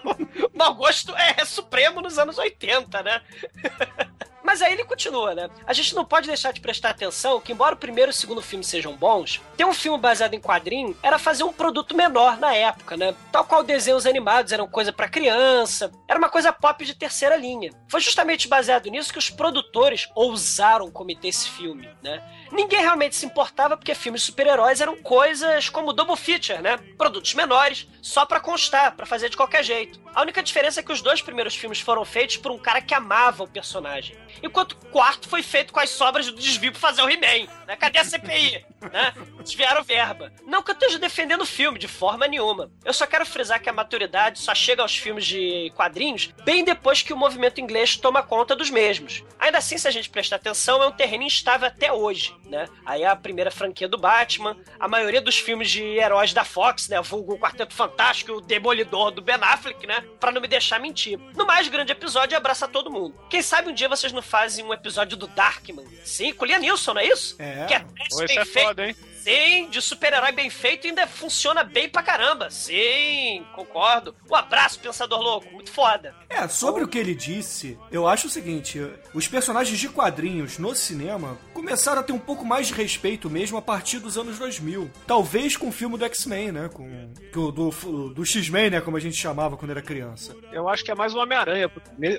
[0.53, 3.21] o mau gosto é, é supremo nos anos 80, né?
[4.45, 5.49] Mas aí ele continua, né?
[5.65, 8.43] A gente não pode deixar de prestar atenção que, embora o primeiro e o segundo
[8.43, 12.53] filme sejam bons, ter um filme baseado em quadrinho era fazer um produto menor na
[12.53, 13.15] época, né?
[13.31, 17.71] Tal qual desenhos animados eram coisa para criança, era uma coisa pop de terceira linha.
[17.89, 22.21] Foi justamente baseado nisso que os produtores ousaram cometer esse filme, né?
[22.55, 26.77] Ninguém realmente se importava porque filmes super-heróis eram coisas como double feature, né?
[26.97, 29.99] Produtos menores, só para constar, para fazer de qualquer jeito.
[30.13, 32.93] A única diferença é que os dois primeiros filmes foram feitos por um cara que
[32.93, 34.15] amava o personagem.
[34.41, 37.75] Enquanto o quarto foi feito com as sobras do desvio pra fazer o He-Man, né?
[37.75, 38.65] Cadê a CPI?
[38.91, 39.13] né?
[39.39, 40.31] Desviaram verba.
[40.45, 42.71] Não que eu esteja defendendo o filme, de forma nenhuma.
[42.83, 47.01] Eu só quero frisar que a maturidade só chega aos filmes de quadrinhos bem depois
[47.01, 49.23] que o movimento inglês toma conta dos mesmos.
[49.39, 52.67] Ainda assim, se a gente prestar atenção, é um terreno instável até hoje, né?
[52.85, 56.87] Aí é a primeira franquia do Batman, a maioria dos filmes de heróis da Fox,
[56.87, 57.01] né?
[57.01, 60.03] Vulgo o Quarteto Fantástico, o Demolidor do Ben Affleck, né?
[60.19, 61.19] Pra não me deixar mentir.
[61.35, 63.15] No mais grande episódio, abraça todo mundo.
[63.29, 65.85] Quem sabe um dia vocês não fazem um episódio do Darkman.
[66.03, 67.35] Sim, com Liam Neeson, não é isso?
[67.39, 67.65] É.
[67.65, 68.67] Que é isso é feito.
[68.67, 68.95] foda, hein?
[69.25, 72.51] Sim, de super-herói bem feito e ainda funciona bem pra caramba.
[72.51, 74.13] Sim, concordo.
[74.29, 75.51] Um abraço, Pensador Louco.
[75.51, 76.13] Muito foda.
[76.29, 78.79] É, sobre o que ele disse, eu acho o seguinte:
[79.15, 83.57] os personagens de quadrinhos no cinema começaram a ter um pouco mais de respeito mesmo
[83.57, 84.91] a partir dos anos 2000.
[85.07, 86.69] Talvez com o filme do X-Men, né?
[86.71, 88.79] Com, com- do, do X-Men, né?
[88.81, 90.35] Como a gente chamava quando era criança.
[90.51, 91.71] Eu acho que é mais o Homem-Aranha.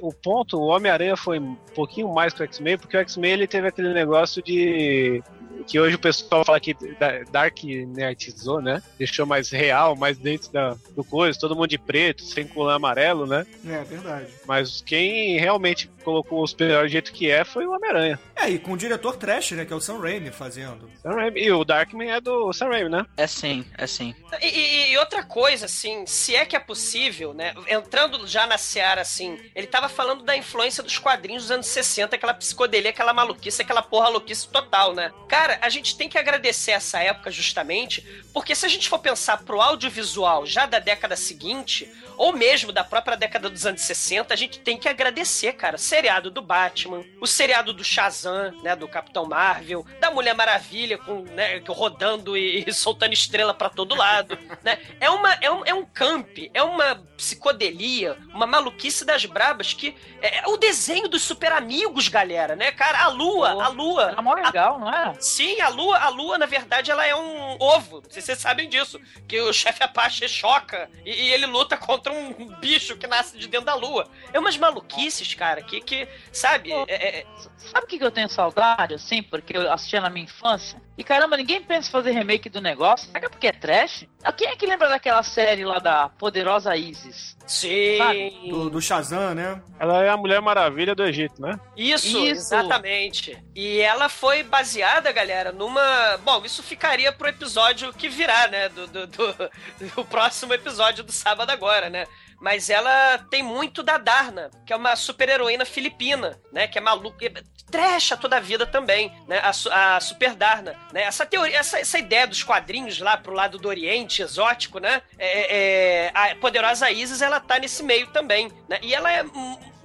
[0.03, 3.47] O ponto, o Homem-Aranha foi um pouquinho mais que o X-Men, porque o X-Men ele
[3.47, 5.23] teve aquele negócio de.
[5.67, 8.83] Que hoje o pessoal fala que da- Dark Nerdizou, né?
[8.99, 13.27] Deixou mais real, mais dentro da, do coisa, todo mundo de preto, sem colã amarelo,
[13.27, 13.45] né?
[13.67, 14.27] É, verdade.
[14.47, 18.19] Mas quem realmente colocou os super do jeito que é foi o Homem-Aranha.
[18.37, 19.65] É, e com o diretor trash, né?
[19.65, 20.89] Que é o Sam Raimi fazendo.
[21.03, 21.41] Sam Raimi.
[21.43, 23.05] E o Darkman é do Sam Raimi, né?
[23.17, 24.15] É sim, é sim.
[24.41, 27.55] E, e- e outra coisa, assim, se é que é possível, né?
[27.67, 32.15] Entrando já na seara, assim, ele tava falando da influência dos quadrinhos dos anos 60,
[32.15, 35.11] aquela psicodelia, aquela maluquice, aquela porra louquice total, né?
[35.29, 39.43] Cara, a gente tem que agradecer essa época justamente, porque se a gente for pensar
[39.45, 44.37] pro audiovisual já da década seguinte, ou mesmo da própria década dos anos 60, a
[44.37, 45.77] gente tem que agradecer, cara.
[45.97, 51.23] Seriado do Batman, o seriado do Shazam, né, do Capitão Marvel, da Mulher Maravilha, com,
[51.23, 54.79] né, rodando e, e soltando estrela pra todo lado, né?
[55.01, 59.97] É, uma, é, um, é um camp, é uma psicodelia, uma maluquice das brabas que
[60.21, 63.05] é, é o desenho dos super amigos, galera, né, cara?
[63.05, 64.11] A lua, a lua.
[64.11, 65.15] Era mó legal, não era?
[65.19, 68.03] Sim, a lua, a lua, na verdade, ela é um ovo.
[68.07, 69.01] Vocês vocês sabem disso.
[69.27, 73.47] Que o chefe Apache choca e, e ele luta contra um bicho que nasce de
[73.49, 74.09] dentro da lua.
[74.33, 76.71] É umas maluquices, cara, que, que sabe?
[76.73, 80.81] é- é- Sabe o que, eu tenho saudade, assim, porque eu assistia na minha infância?
[80.97, 83.07] E caramba, ninguém pensa em fazer remake do negócio.
[83.09, 84.07] Será que é porque é trash?
[84.23, 87.37] Ah, Quem é que lembra daquela série lá da Poderosa Isis?
[87.47, 87.99] Sim.
[87.99, 88.31] Sabe?
[88.51, 89.61] Do, do Shazam, né?
[89.81, 91.59] Ela é a Mulher Maravilha do Egito, né?
[91.77, 92.55] Isso, Isso.
[92.55, 93.37] exatamente.
[93.55, 96.17] E ela foi baseada, galera, numa.
[96.19, 98.69] Bom, isso ficaria pro episódio que virá, né?
[98.69, 99.51] Do, do, do-
[99.97, 102.07] do próximo episódio do sábado agora, né?
[102.41, 106.69] Mas ela tem muito da Darna, que é uma super-heroína filipina, né?
[106.69, 107.33] Que é maluca.
[107.71, 109.41] Trecha toda a vida também, né?
[109.41, 111.03] A, a Super Darna, né?
[111.03, 115.03] Essa teoria, essa, essa ideia dos quadrinhos lá pro lado do Oriente, exótico, né?
[115.19, 118.79] É, é, a poderosa Isis, ela tá nesse meio também, né?
[118.83, 119.76] E ela é hum, é,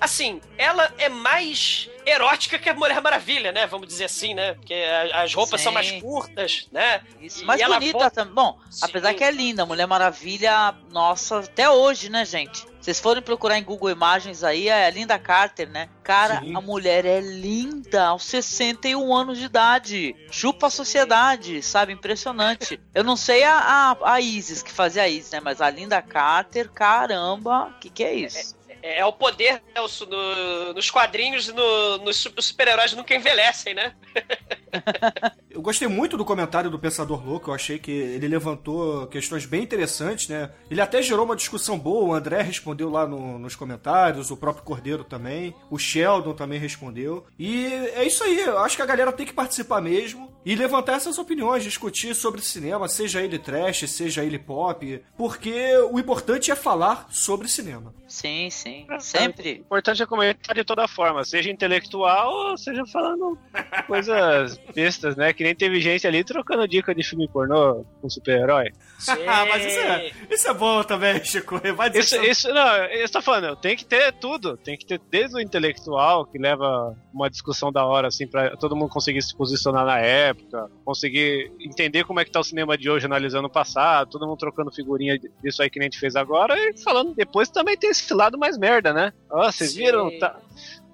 [0.00, 3.66] Assim, ela é mais erótica que a Mulher Maravilha, né?
[3.66, 4.54] Vamos dizer assim, né?
[4.54, 4.74] Porque
[5.12, 5.64] as roupas Sim.
[5.64, 7.00] são mais curtas, né?
[7.20, 8.34] Isso, E mais ela bonita também.
[8.34, 12.66] Bom, apesar que é linda, Mulher Maravilha, nossa, até hoje, né, gente?
[12.82, 15.88] Vocês forem procurar em Google Imagens aí, é a Linda Carter, né?
[16.02, 16.56] Cara, Sim.
[16.56, 20.16] a mulher é linda aos 61 anos de idade.
[20.32, 21.92] Chupa a sociedade, sabe?
[21.92, 22.80] Impressionante.
[22.92, 23.56] Eu não sei a,
[24.02, 25.40] a, a Isis, que fazia a Isis, né?
[25.40, 28.56] Mas a Linda Carter, caramba, que que é isso?
[28.82, 33.14] É, é o poder Nelson, no- nos quadrinhos e no, nos su- os super-heróis nunca
[33.14, 33.94] envelhecem, né?
[35.54, 39.62] Eu gostei muito do comentário do Pensador Louco, eu achei que ele levantou questões bem
[39.62, 40.50] interessantes, né?
[40.70, 44.64] Ele até gerou uma discussão boa, o André respondeu lá no- nos comentários, o próprio
[44.64, 47.26] Cordeiro também, o Sheldon também respondeu.
[47.38, 50.94] E é isso aí, eu acho que a galera tem que participar mesmo e levantar
[50.94, 56.56] essas opiniões, discutir sobre cinema, seja ele trash, seja ele pop, porque o importante é
[56.56, 57.94] falar sobre cinema.
[58.08, 59.52] Sim, sim, O sempre.
[59.52, 63.38] importante é comentar de toda forma, seja intelectual ou seja falando
[63.86, 65.32] coisas bestas, né?
[65.32, 68.66] Que nem teve gente ali trocando dica de filme pornô com super-herói.
[69.26, 71.60] Ah, mas isso é, isso é bom também, Chico.
[71.74, 74.56] Vai dizer Isso, que- isso, não, eu tô falando, tem que ter tudo.
[74.56, 78.76] Tem que ter desde o intelectual, que leva uma discussão da hora, assim, pra todo
[78.76, 82.88] mundo conseguir se posicionar na época, conseguir entender como é que tá o cinema de
[82.88, 86.14] hoje, analisando o passado, todo mundo trocando figurinha disso aí que nem a gente fez
[86.14, 89.12] agora, e falando depois também tem esse lado mais merda, né?
[89.30, 89.78] Ó, vocês Sim.
[89.78, 90.16] viram?
[90.18, 90.36] Tá,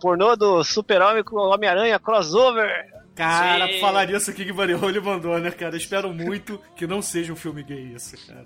[0.01, 2.87] pornô do Super-Homem com o Homem-Aranha crossover.
[3.19, 3.81] Cara, Sim.
[3.81, 5.77] falar nisso aqui que Marioli mandou, né, cara?
[5.77, 8.45] Espero muito que não seja um filme gay isso, cara.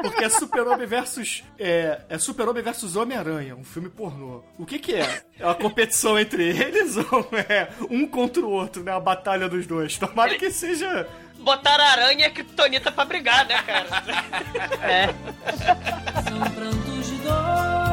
[0.00, 1.42] Porque é Super-Homem versus.
[1.58, 4.44] É, é Super-Homem versus Homem-Aranha, um filme pornô.
[4.56, 5.22] O que que é?
[5.40, 8.92] É uma competição entre eles ou é um contra o outro, né?
[8.92, 9.98] A batalha dos dois.
[9.98, 11.08] Tomara que seja.
[11.40, 13.88] Botaram a aranha e a Kryptonita pra brigar, né, cara?
[14.86, 15.06] É.
[16.22, 17.83] São prantos de dor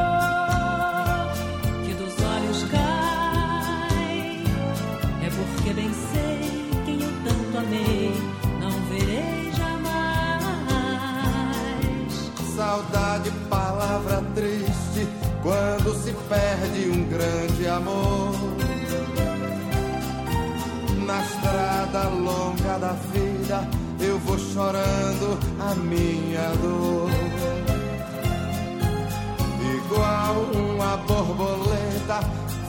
[12.72, 15.06] Saudade, palavra triste,
[15.42, 18.32] quando se perde um grande amor.
[21.04, 23.68] Na estrada longa da vida,
[24.00, 27.10] eu vou chorando a minha dor.
[29.76, 32.20] Igual uma borboleta,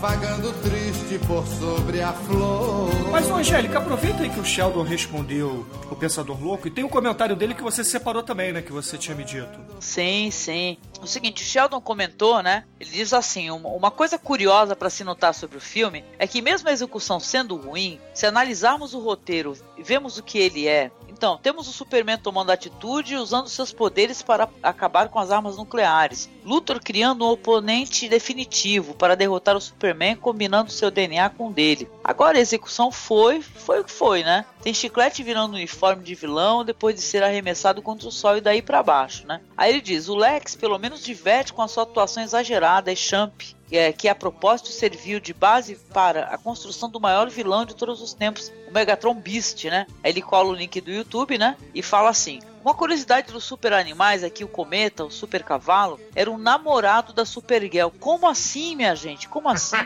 [0.04, 2.90] vagando triste por sobre a flor.
[3.10, 6.90] Mas, ô, Angélica, aproveita aí que o Sheldon respondeu o Pensador Louco e tem um
[6.90, 8.62] comentário dele que você separou também, né?
[8.62, 9.58] Que você tinha me dito.
[9.80, 10.78] Sim, sim.
[11.02, 12.66] O seguinte, o Sheldon comentou, né?
[12.82, 16.42] Ele diz assim: uma, uma coisa curiosa para se notar sobre o filme é que,
[16.42, 20.92] mesmo a execução sendo ruim, se analisarmos o roteiro e vemos o que ele é,
[21.16, 25.58] então temos o Superman tomando atitude e usando seus poderes para acabar com as armas
[25.58, 26.30] nucleares.
[26.44, 31.90] Luthor criando um oponente definitivo para derrotar o Superman, combinando seu DNA com o dele.
[32.04, 34.46] Agora a execução foi, foi o que foi, né?
[34.62, 38.62] Tem chiclete virando uniforme de vilão depois de ser arremessado contra o sol e daí
[38.62, 39.42] pra baixo, né?
[39.56, 43.42] Aí ele diz: o Lex pelo menos diverte com a sua atuação exagerada e champ,
[43.74, 47.76] que, é, que a propósito serviu de base para a construção do maior vilão de
[47.76, 49.88] todos os tempos, o Megatron Beast, né?
[50.04, 51.58] Aí ele cola o link do YouTube, né?
[51.74, 56.00] E fala assim: uma curiosidade dos super animais é que o cometa, o super cavalo,
[56.16, 57.90] era um namorado da Supergirl.
[58.00, 59.28] Como assim, minha gente?
[59.28, 59.76] Como assim?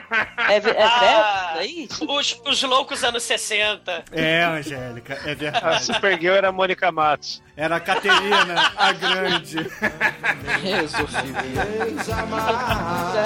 [0.49, 1.89] É, é Ah, aí?
[2.07, 4.05] Os, os loucos anos 60.
[4.11, 5.83] É, Angélica, é A verdade.
[5.85, 7.41] Supergirl era a Mônica Matos.
[7.55, 9.57] Era a Caterina, a grande.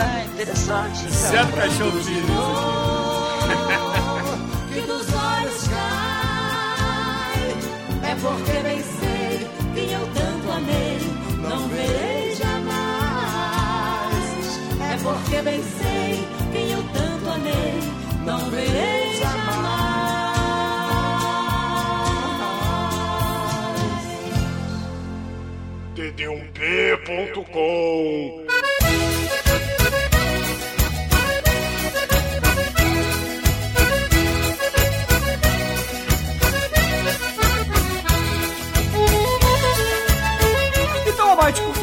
[0.01, 1.11] É interessante.
[1.11, 2.25] Zero cachorro filho.
[4.73, 7.41] que dos olhos cai.
[8.11, 9.11] É porque bem sei
[9.73, 10.99] quem eu tanto amei,
[11.41, 12.62] não verei jamais.
[14.79, 17.79] É porque bem sei quem eu tanto amei,
[18.25, 19.41] não verei jamais.
[25.95, 28.61] td1p.com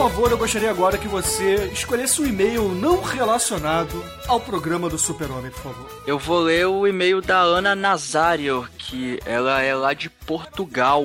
[0.09, 5.51] favor, eu gostaria agora que você escolhesse um e-mail não relacionado ao programa do Super-Homem,
[5.51, 6.03] por favor.
[6.07, 11.05] Eu vou ler o e-mail da Ana Nazário, que ela é lá de Portugal.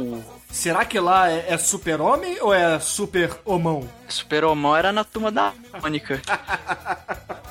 [0.50, 3.90] Será que lá é, é Super-Homem ou é Super-Homão?
[4.08, 5.52] Super-Homão era na turma da
[5.82, 6.22] Mônica.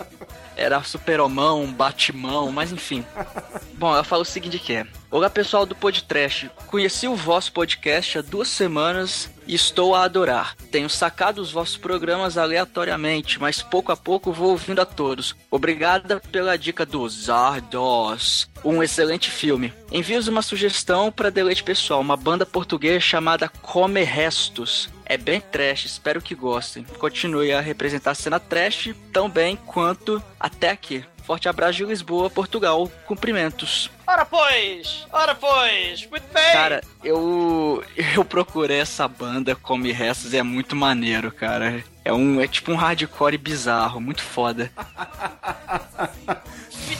[0.62, 3.04] era super-homão, batimão, mas enfim.
[3.74, 4.86] Bom, ela fala o seguinte que é.
[5.10, 10.56] Olá pessoal do Podtrash, conheci o vosso podcast há duas semanas e estou a adorar.
[10.70, 15.34] Tenho sacado os vossos programas aleatoriamente, mas pouco a pouco vou ouvindo a todos.
[15.50, 19.74] Obrigada pela dica do Zardos, um excelente filme.
[19.90, 24.88] Envio uma sugestão para deleite pessoal, uma banda portuguesa chamada Come Restos.
[25.12, 26.84] É bem trash, espero que gostem.
[26.98, 31.04] Continue a representar a cena trash tão bem quanto até aqui.
[31.22, 32.90] Forte abraço de Lisboa, Portugal.
[33.06, 33.90] Cumprimentos.
[34.06, 35.06] Ora pois!
[35.12, 36.06] Ora pois!
[36.06, 36.52] Muito bem!
[36.54, 37.84] Cara, eu
[38.14, 41.84] eu procurei essa banda Come Restos e é muito maneiro, cara.
[42.02, 44.72] É um é tipo um hardcore bizarro, muito foda.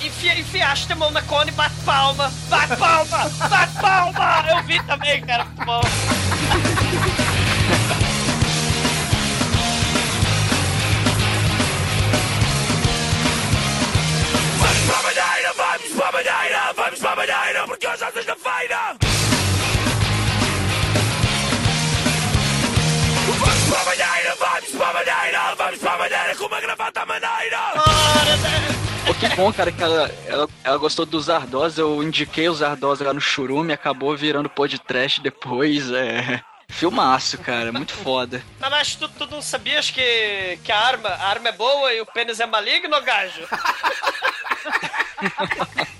[0.04, 2.30] Enfia, enfiaste a mão na cone e bate palma!
[2.50, 3.30] Bate palma!
[3.48, 4.44] Bate palma!
[4.50, 5.80] Eu vi também, cara, muito bom!
[14.93, 18.12] Vamos para a Madeira, vamos para a Madeira, vamos para a Madeira, porque hoje é
[18.12, 18.78] sexta-feira.
[23.26, 27.07] Vamos para a Madeira, vamos para a Madeira, vamos para a Madeira com uma gravata
[27.07, 27.59] maneira.
[29.07, 31.78] Pô, que bom, cara, que ela, ela, ela gostou dos Zardoz.
[31.78, 35.90] Eu indiquei os Zardoz lá no Churume, acabou virando podcast depois.
[35.90, 36.43] É.
[36.72, 38.42] Filmaço, cara, muito foda.
[38.58, 42.00] Mas, mas tu, tu não sabias que, que a arma, a arma é boa e
[42.00, 43.42] o pênis é maligno, gajo?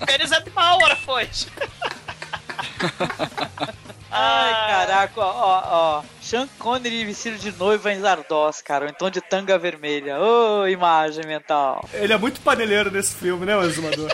[0.01, 1.47] o pênis é de mal, ora pois.
[4.15, 6.03] Ai, caraca, ó, ó, ó.
[6.21, 10.21] Sean Connery vestido de noiva em Zardoz, cara, ou então de tanga vermelha.
[10.21, 11.89] Ô, imagem mental.
[11.95, 14.11] Ele é muito paneleiro nesse filme, né, o exumador?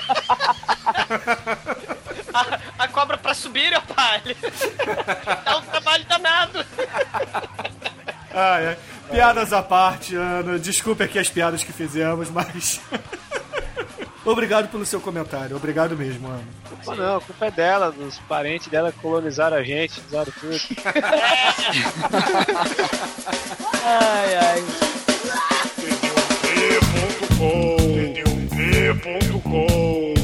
[2.78, 4.22] a cobra pra subir, meu pai.
[5.44, 6.64] Dá é um trabalho danado.
[9.10, 10.58] Piadas à parte, Ana.
[10.58, 12.80] Desculpe aqui as piadas que fizemos, mas.
[14.24, 15.56] Obrigado pelo seu comentário.
[15.56, 16.44] Obrigado mesmo, Ana.
[16.68, 20.60] Culpa não, a culpa é dela, dos parentes dela colonizaram a gente, usaram tudo.
[23.82, 24.64] ai, ai.
[28.58, 30.17] td1p.com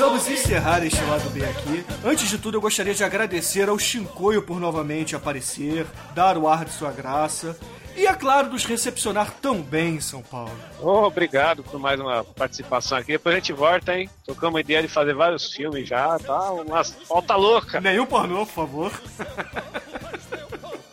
[0.00, 1.84] precisamos encerrar este lado B aqui.
[2.02, 6.64] Antes de tudo, eu gostaria de agradecer ao Shinkoio por novamente aparecer, dar o ar
[6.64, 7.54] de sua graça
[7.94, 10.56] e, é claro, nos recepcionar tão bem em São Paulo.
[10.80, 13.12] Oh, obrigado por mais uma participação aqui.
[13.12, 14.08] Depois a gente volta, hein?
[14.24, 16.50] Tocamos a ideia de fazer vários filmes já, tá?
[16.52, 17.78] Uma falta louca.
[17.78, 18.92] Nenhum pornô, por favor.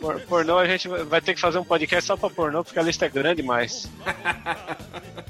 [0.01, 2.84] Por, pornô, a gente vai ter que fazer um podcast só pra pornô, porque a
[2.84, 3.89] lista é grande demais.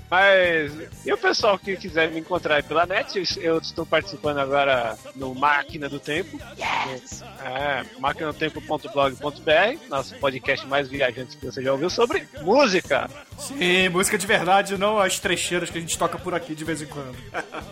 [0.09, 0.71] Mas,
[1.05, 5.35] e o pessoal que quiser me encontrar aí pela net, eu estou participando agora no
[5.35, 6.39] Máquina do Tempo.
[6.57, 7.23] Yes!
[7.43, 13.09] É, máquinadotempo.blog.br, nosso podcast mais viajante que você já ouviu sobre música.
[13.37, 16.81] Sim, música de verdade, não as trecheiras que a gente toca por aqui de vez
[16.81, 17.15] em quando.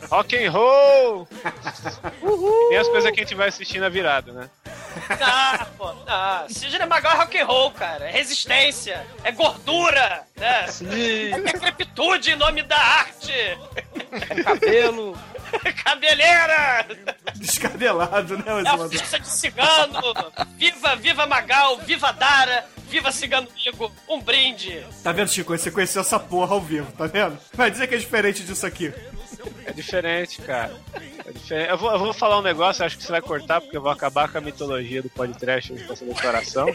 [0.10, 1.28] Rock and roll!
[2.22, 2.74] Uhul!
[2.74, 4.50] E as coisas que a gente vai assistir na virada, né?
[5.22, 8.08] Ah, pô, ah, Sidney Magal é rock and roll, cara.
[8.08, 10.68] É resistência, é gordura, né?
[10.68, 11.34] Sim.
[11.34, 13.32] É decrepitude em nome da arte.
[13.32, 15.18] É cabelo.
[15.86, 16.86] Cabeleira!
[17.36, 18.90] Descabelado, né, É a exumador?
[18.90, 20.02] ficha de cigano!
[20.58, 24.86] Viva, viva Magal, viva Dara, viva Cigano Migo, um brinde!
[25.04, 25.58] Tá vendo, Chico?
[25.58, 27.38] Você conheceu essa porra ao vivo, tá vendo?
[27.54, 28.94] Vai dizer que é diferente disso aqui.
[29.66, 30.76] É diferente, cara.
[31.26, 31.70] É diferente.
[31.70, 33.92] Eu, vou, eu vou falar um negócio, acho que você vai cortar, porque eu vou
[33.92, 36.68] acabar com a mitologia do podcast com essa declaração.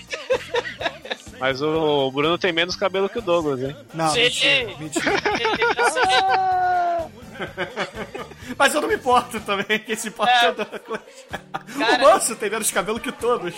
[1.38, 3.76] Mas o Bruno tem menos cabelo que o Douglas, hein?
[3.94, 4.20] Não, Sim.
[4.22, 5.10] mentira, mentira.
[8.58, 10.50] Mas eu não me importo também, quem se importa é, É.
[10.50, 11.00] o Douglas.
[11.78, 13.54] Cara- O moço tem menos cabelo que todos.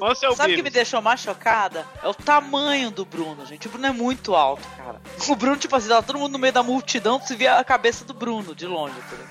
[0.00, 1.86] É o Sabe o que me deixou mais chocada?
[2.02, 3.66] É o tamanho do Bruno, gente.
[3.66, 5.00] O Bruno é muito alto, cara.
[5.28, 8.04] O Bruno, tipo assim, tava todo mundo no meio da multidão, tu via a cabeça
[8.04, 9.26] do Bruno de longe, entendeu?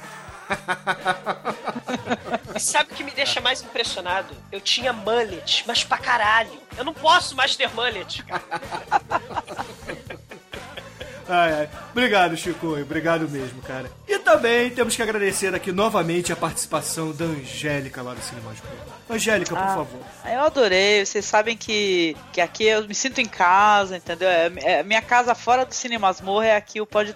[2.55, 4.36] E sabe o que me deixa mais impressionado?
[4.51, 6.51] Eu tinha mullet, mas pra caralho.
[6.78, 8.43] Eu não posso mais ter mullet, cara.
[11.30, 11.69] Ai, ai.
[11.91, 12.75] Obrigado, Chico.
[12.80, 13.89] Obrigado mesmo, cara.
[14.07, 18.61] E também temos que agradecer aqui novamente a participação da Angélica lá do Cinema de.
[19.13, 19.67] Angélica, por Ah.
[19.75, 20.01] favor.
[20.23, 24.27] Ah, Eu adorei, vocês sabem que, que aqui eu me sinto em casa, entendeu?
[24.30, 27.13] É, é- minha casa fora do Cine Masmorra é aqui o Pod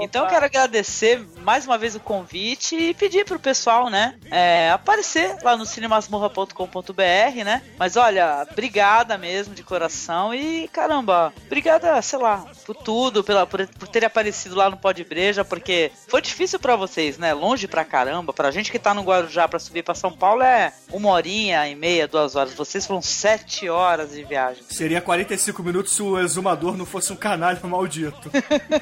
[0.00, 4.70] Então eu quero agradecer mais uma vez o convite e pedir pro pessoal, né, é,
[4.70, 7.62] aparecer lá no cinemasmorra.com.br, né?
[7.78, 13.66] Mas olha, obrigada mesmo de coração e caramba, obrigada, sei lá, por tudo, pela, por,
[13.66, 17.32] por ter aparecido lá no Pod Breja, porque foi difícil pra vocês, né?
[17.32, 20.72] Longe pra caramba, pra gente que tá no Guarujá pra subir pra São Paulo é
[20.90, 22.54] uma uma horinha e meia, duas horas.
[22.54, 24.64] Vocês foram sete horas de viagem.
[24.68, 28.30] Seria 45 minutos se o exumador não fosse um canalha maldito.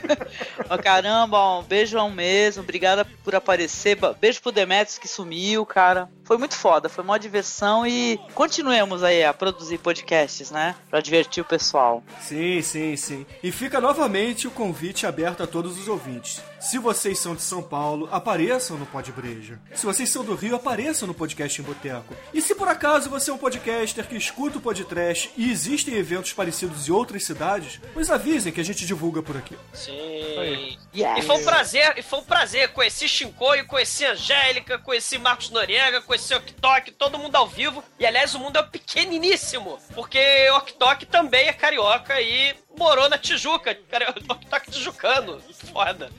[0.72, 2.62] Ó, caramba, ó, um beijão mesmo.
[2.62, 3.98] Obrigada por aparecer.
[4.18, 6.08] Beijo pro Demetrius que sumiu, cara.
[6.24, 10.74] Foi muito foda, foi uma diversão e continuemos aí a produzir podcasts, né?
[10.88, 12.02] Pra divertir o pessoal.
[12.20, 13.26] Sim, sim, sim.
[13.42, 16.40] E fica novamente o convite aberto a todos os ouvintes.
[16.58, 19.58] Se vocês são de São Paulo, apareçam no Pod Breja.
[19.74, 22.14] Se vocês são do Rio, apareçam no Podcast em Boteco.
[22.32, 26.32] E se por acaso você é um podcaster que escuta o podcast e existem eventos
[26.32, 29.56] parecidos em outras cidades, nos avisem que a gente divulga por aqui.
[29.74, 30.61] Sim.
[30.94, 31.18] Yes.
[31.18, 32.68] E foi um prazer, e foi um prazer.
[32.68, 37.82] Conheci Shinkoio, conheci Angélica, conheci Marcos Noriega, conheci Oktok, todo mundo ao vivo.
[37.98, 40.20] E aliás, o mundo é pequeniníssimo, porque
[40.56, 43.74] Oktok também é carioca e morou na Tijuca.
[43.90, 45.40] Cara, Oktok tijucano.
[45.72, 46.10] Foda.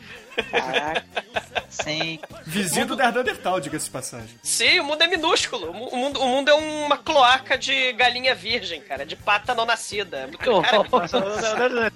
[0.49, 1.05] Caraca.
[1.69, 2.19] Sim.
[2.45, 4.39] Vizinho do Neandertal, diga-se de passagem.
[4.41, 5.69] Sim, o mundo é minúsculo.
[5.69, 9.53] O mu- o mundo, o mundo é uma cloaca de galinha virgem, cara, de pata
[9.53, 10.17] não nascida.
[10.17, 11.91] É muito- cara, é muito Nossa,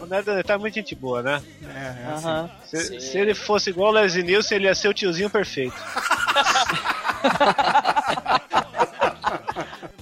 [0.00, 1.42] o Nerd- O Nerd tá muito gente boa, né?
[1.62, 2.50] É, é assim.
[2.64, 5.74] Se, se ele fosse igual o Leslie Nielsen, ele ia ser o tiozinho perfeito.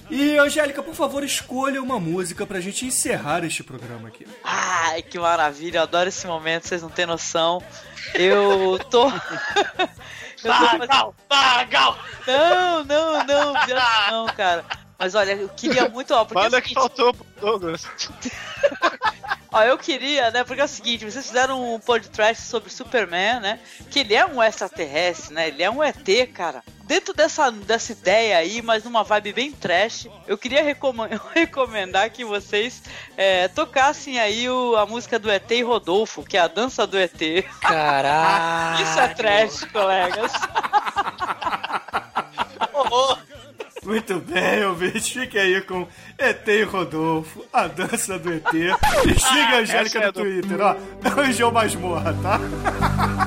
[0.09, 4.27] E, Angélica, por favor, escolha uma música pra gente encerrar este programa aqui.
[4.43, 7.63] Ai, que maravilha, eu adoro esse momento, vocês não têm noção.
[8.13, 9.07] Eu tô.
[9.09, 9.13] eu
[10.43, 11.97] tô fazendo- Gal, ah, Gal.
[12.27, 13.25] Não, não, não,
[13.65, 13.79] Deus,
[14.11, 14.63] não, cara.
[14.99, 17.87] Mas olha, eu queria muito, ó, porque é Manda que faltou pro Douglas.
[19.53, 23.59] ó, eu queria, né, porque é o seguinte, vocês fizeram um podcast sobre Superman, né,
[23.89, 25.97] que ele é um extraterrestre, né, ele é um ET,
[26.33, 26.61] cara.
[26.85, 30.61] Dentro dessa, dessa ideia aí, mas numa vibe bem trash, eu queria
[31.33, 32.83] recomendar que vocês
[33.15, 36.97] é, tocassem aí o- a música do ET e Rodolfo, que é a dança do
[36.99, 37.43] ET.
[37.61, 38.83] Caralho.
[38.83, 40.31] Isso é trash, colegas.
[42.73, 43.19] Horror.
[43.85, 45.09] Muito bem, ouvintes.
[45.09, 45.85] Fique aí com
[46.17, 48.43] ET e Rodolfo, a dança do ET.
[48.53, 50.75] E siga a Angélica é no do- Twitter, ó.
[51.21, 52.39] Anjão Masmorra, tá?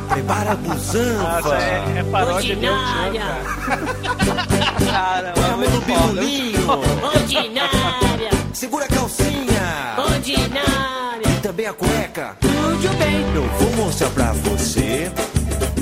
[0.09, 1.23] Prepara a busanfa.
[1.23, 3.21] Nossa, é, é paródia de Ordinária.
[3.21, 6.13] Elton Cara, é Vamos muito no foda.
[6.21, 6.71] birulinho.
[7.03, 8.31] Ordinária.
[8.53, 9.95] Segura a calcinha.
[9.99, 11.29] Ordinária.
[11.29, 12.37] E também a cueca.
[12.41, 13.35] Tudo bem.
[13.35, 15.11] Eu vou mostrar pra você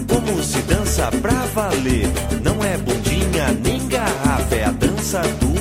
[0.09, 2.09] como se dança pra valer.
[2.43, 4.63] Não é bundinha nem garrafa, é
[5.14, 5.53] a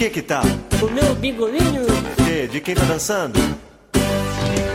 [0.00, 0.40] que que tá?
[0.80, 1.84] O meu bigolinho.
[2.16, 2.48] Que?
[2.48, 3.38] De quem tá dançando?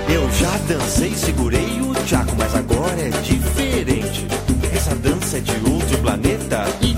[0.08, 4.28] Eu já dancei, segurei o tchaco, mas agora é diferente.
[4.72, 6.95] Essa dança é de outro planeta e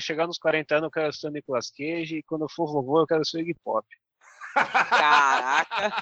[0.00, 3.00] chegar nos 40 anos, eu quero ser o Nicolas Cage, e quando eu for vovô,
[3.00, 3.86] eu quero ser o Iggy Pop.
[4.54, 5.92] Caraca.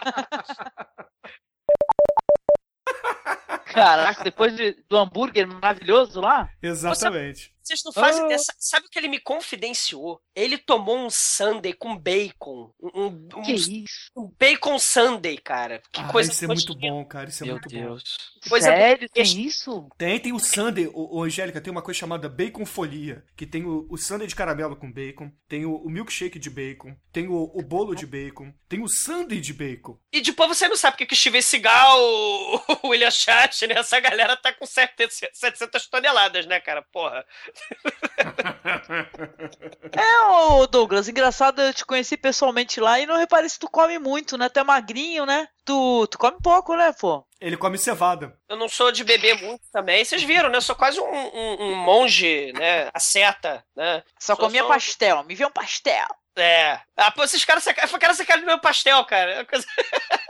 [3.72, 6.48] Caraca, depois de- do hambúrguer maravilhoso lá?
[6.62, 7.54] Exatamente.
[7.66, 8.24] Vocês não fazem Ah.
[8.26, 8.38] ideia.
[8.38, 10.20] Sa- Sabe o que ele me confidenciou?
[10.34, 12.72] Ele tomou um sundae com bacon.
[12.80, 14.10] Um, um- um- Que isso?
[14.16, 15.82] um bacon sundae, cara.
[15.92, 17.28] Que Ah, coisa isso é muito bom, cara.
[17.28, 17.76] Isso é Meu muito bom.
[17.80, 18.02] Deus.
[18.48, 19.38] Coisa Sério, tem besta.
[19.40, 19.88] isso?
[19.98, 23.64] Tem, tem o sundae, o, o Angélica, tem uma coisa chamada bacon folia, que tem
[23.64, 27.50] o, o sundae de caramelo com bacon, tem o, o milkshake de bacon, tem o,
[27.54, 29.98] o bolo de bacon, tem o sundae de bacon.
[30.12, 33.98] E depois você não sabe porque que o Steven Seagal, o o William Shatner, essa
[33.98, 36.82] galera tá com 700 700 toneladas, né, cara?
[36.92, 37.24] Porra.
[39.92, 43.98] É, ô Douglas, engraçado, eu te conheci pessoalmente lá e não reparei se tu come
[43.98, 44.48] muito, né?
[44.48, 45.48] Tu é magrinho, né?
[45.64, 47.24] Tu, tu come pouco, né, pô?
[47.40, 48.36] Ele come cevada.
[48.48, 50.04] Eu não sou de beber muito também.
[50.04, 50.56] Vocês viram, né?
[50.58, 52.88] Eu sou quase um, um- um monge, né?
[52.94, 54.02] Asceta, né?
[54.18, 56.06] Só Sou- comia sou- pastel, me vê um pastel.
[56.38, 56.78] É.
[56.96, 59.30] Ah, pô, esses caras saca- caras sacaram do meu pastel, cara.
[59.32, 59.66] É uma coisa-